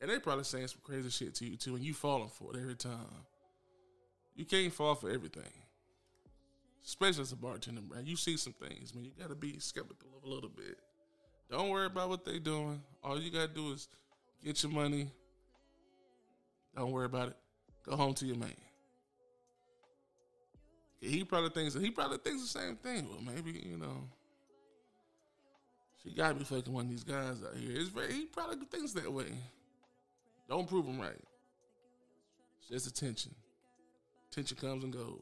and 0.00 0.10
they 0.10 0.18
probably 0.18 0.44
saying 0.44 0.68
some 0.68 0.80
crazy 0.82 1.10
shit 1.10 1.34
to 1.36 1.44
you 1.44 1.56
too, 1.56 1.74
and 1.74 1.84
you 1.84 1.92
falling 1.92 2.28
for 2.28 2.56
it 2.56 2.60
every 2.60 2.76
time. 2.76 3.24
You 4.38 4.44
can't 4.44 4.72
fall 4.72 4.94
for 4.94 5.10
everything. 5.10 5.50
Especially 6.86 7.22
as 7.22 7.32
a 7.32 7.36
bartender, 7.36 7.80
bro. 7.80 7.98
You 8.04 8.14
see 8.14 8.36
some 8.36 8.52
things, 8.52 8.94
man. 8.94 9.04
You 9.04 9.10
gotta 9.20 9.34
be 9.34 9.58
skeptical 9.58 10.10
of 10.16 10.22
a 10.22 10.32
little 10.32 10.48
bit. 10.48 10.78
Don't 11.50 11.70
worry 11.70 11.86
about 11.86 12.08
what 12.08 12.24
they 12.24 12.38
doing. 12.38 12.80
All 13.02 13.20
you 13.20 13.32
gotta 13.32 13.48
do 13.48 13.72
is 13.72 13.88
get 14.44 14.62
your 14.62 14.70
money. 14.70 15.08
Don't 16.76 16.92
worry 16.92 17.06
about 17.06 17.30
it. 17.30 17.36
Go 17.84 17.96
home 17.96 18.14
to 18.14 18.26
your 18.26 18.36
man. 18.36 18.54
He 21.00 21.24
probably 21.24 21.50
thinks 21.50 21.74
he 21.74 21.90
probably 21.90 22.18
thinks 22.18 22.40
the 22.40 22.60
same 22.60 22.76
thing. 22.76 23.08
Well, 23.08 23.34
maybe 23.34 23.50
you 23.68 23.76
know, 23.76 24.04
she 26.04 26.14
gotta 26.14 26.36
be 26.36 26.44
fucking 26.44 26.72
one 26.72 26.84
of 26.84 26.90
these 26.90 27.02
guys 27.02 27.42
out 27.44 27.56
here. 27.56 27.72
It's 27.74 27.88
very 27.88 28.12
he 28.12 28.26
probably 28.26 28.64
thinks 28.70 28.92
that 28.92 29.12
way. 29.12 29.32
Don't 30.48 30.68
prove 30.68 30.86
him 30.86 31.00
right. 31.00 31.20
It's 32.60 32.68
just 32.68 32.86
attention. 32.86 33.34
Attention 34.38 34.68
comes 34.68 34.84
and 34.84 34.92
goes. 34.92 35.18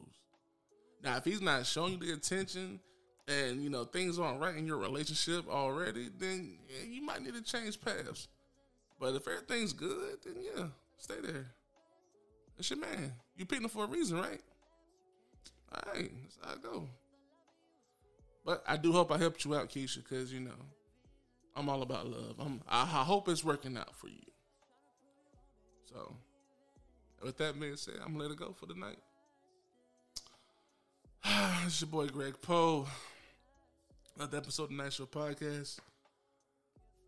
Now, 1.03 1.17
if 1.17 1.25
he's 1.25 1.41
not 1.41 1.65
showing 1.65 1.93
you 1.93 1.97
the 1.97 2.13
attention 2.13 2.79
and 3.27 3.63
you 3.63 3.67
know 3.71 3.83
things 3.83 4.19
aren't 4.19 4.39
right 4.39 4.55
in 4.55 4.67
your 4.67 4.77
relationship 4.77 5.49
already, 5.49 6.09
then 6.19 6.59
yeah, 6.69 6.87
you 6.87 7.01
might 7.01 7.23
need 7.23 7.33
to 7.33 7.41
change 7.41 7.81
paths. 7.81 8.27
But 8.99 9.15
if 9.15 9.27
everything's 9.27 9.73
good, 9.73 10.19
then 10.23 10.35
yeah, 10.39 10.65
stay 10.97 11.15
there. 11.23 11.47
It's 12.59 12.69
your 12.69 12.77
man. 12.77 13.11
You 13.35 13.47
picking 13.47 13.63
him 13.63 13.71
for 13.71 13.85
a 13.85 13.87
reason, 13.87 14.19
right? 14.19 14.41
All 15.73 15.93
right, 15.93 16.11
that's 16.21 16.37
how 16.43 16.51
I 16.51 16.55
go. 16.61 16.87
But 18.45 18.63
I 18.67 18.77
do 18.77 18.91
hope 18.91 19.11
I 19.11 19.17
helped 19.17 19.43
you 19.45 19.55
out, 19.55 19.69
Keisha, 19.69 20.03
because 20.03 20.31
you 20.31 20.41
know 20.41 20.61
I'm 21.55 21.69
all 21.69 21.81
about 21.81 22.05
love. 22.05 22.35
I'm, 22.37 22.61
I, 22.69 22.81
I 22.81 23.03
hope 23.03 23.27
it's 23.29 23.43
working 23.43 23.77
out 23.77 23.95
for 23.95 24.09
you. 24.09 24.21
So 25.91 26.13
with 27.23 27.37
that 27.37 27.59
being 27.59 27.75
said, 27.75 27.95
I'm 28.05 28.13
gonna 28.13 28.25
let 28.25 28.31
it 28.31 28.37
go 28.37 28.53
for 28.53 28.67
the 28.67 28.75
night. 28.75 28.99
it's 31.65 31.81
your 31.81 31.89
boy 31.89 32.07
Greg 32.07 32.35
Poe. 32.41 32.87
Another 34.15 34.37
episode 34.37 34.71
of 34.71 34.93
Show 34.93 35.05
Podcast. 35.05 35.79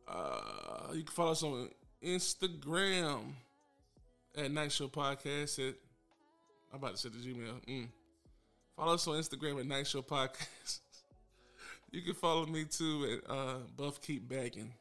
Uh, 0.07 0.93
you 0.93 1.03
can 1.03 1.13
follow 1.13 1.31
us 1.31 1.43
on 1.43 1.69
Instagram 2.03 3.33
at 4.37 4.51
Night 4.51 4.71
Show 4.71 4.87
Podcast. 4.87 5.59
At 5.59 5.75
I'm 6.71 6.79
about 6.79 6.95
to 6.95 6.97
say 6.97 7.09
the 7.09 7.17
Gmail. 7.17 7.65
Mm. 7.67 7.87
Follow 8.75 8.93
us 8.95 9.07
on 9.07 9.15
Instagram 9.21 9.59
at 9.59 9.65
Night 9.65 9.87
Show 9.87 10.01
Podcast. 10.01 10.79
you 11.91 12.01
can 12.01 12.13
follow 12.13 12.45
me 12.45 12.65
too 12.65 13.21
at 13.25 13.31
uh, 13.31 13.57
Buff 13.77 14.01
Keep 14.01 14.27
Bagging. 14.27 14.73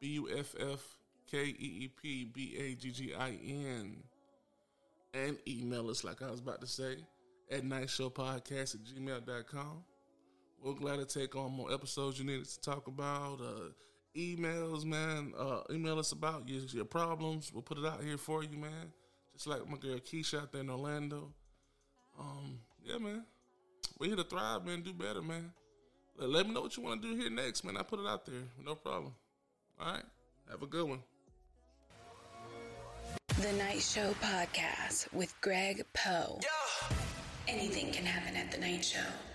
B 0.00 0.08
U 0.08 0.28
F 0.38 0.54
F 0.58 0.80
K 1.30 1.44
E 1.44 1.54
E 1.58 1.90
P 2.00 2.24
B 2.24 2.56
A 2.58 2.74
G 2.74 2.90
G 2.90 3.14
I 3.14 3.30
N 3.46 3.96
and 5.12 5.38
email 5.46 5.90
us, 5.90 6.02
like 6.02 6.22
I 6.22 6.30
was 6.30 6.40
about 6.40 6.60
to 6.60 6.66
say, 6.66 6.96
at 7.50 7.62
nightshowpodcast 7.62 8.74
at 8.74 8.84
gmail.com. 8.84 9.84
We're 10.62 10.74
glad 10.74 10.96
to 10.96 11.06
take 11.06 11.36
on 11.36 11.52
more 11.52 11.72
episodes 11.72 12.18
you 12.18 12.24
needed 12.24 12.46
to 12.46 12.60
talk 12.60 12.86
about. 12.86 13.40
Uh, 13.40 13.70
emails, 14.16 14.84
man. 14.84 15.32
Uh, 15.38 15.60
email 15.70 15.98
us 15.98 16.12
about 16.12 16.48
your, 16.48 16.62
your 16.62 16.84
problems. 16.84 17.52
We'll 17.52 17.62
put 17.62 17.78
it 17.78 17.84
out 17.84 18.02
here 18.02 18.16
for 18.16 18.42
you, 18.42 18.56
man. 18.56 18.92
Just 19.34 19.46
like 19.46 19.68
my 19.68 19.76
girl 19.76 19.98
Keisha 19.98 20.42
out 20.42 20.52
there 20.52 20.62
in 20.62 20.70
Orlando. 20.70 21.32
Um, 22.18 22.60
yeah, 22.82 22.98
man. 22.98 23.24
We're 23.98 24.08
here 24.08 24.16
to 24.16 24.24
thrive, 24.24 24.64
man. 24.64 24.82
Do 24.82 24.92
better, 24.92 25.22
man. 25.22 25.52
Let, 26.16 26.30
let 26.30 26.46
me 26.46 26.54
know 26.54 26.62
what 26.62 26.76
you 26.76 26.82
want 26.82 27.02
to 27.02 27.08
do 27.08 27.20
here 27.20 27.30
next, 27.30 27.64
man. 27.64 27.76
I 27.76 27.82
put 27.82 28.00
it 28.00 28.06
out 28.06 28.24
there. 28.24 28.42
No 28.64 28.74
problem. 28.74 29.14
All 29.78 29.92
right. 29.92 30.04
Have 30.50 30.62
a 30.62 30.66
good 30.66 30.88
one. 30.88 31.00
The 33.40 33.52
Night 33.54 33.80
Show 33.80 34.14
Podcast 34.22 35.12
with 35.12 35.34
Greg 35.40 35.84
Poe. 35.92 36.38
Yeah. 36.40 36.96
Anything 37.46 37.92
can 37.92 38.06
happen 38.06 38.36
at 38.36 38.50
the 38.50 38.58
Night 38.58 38.84
Show. 38.84 39.33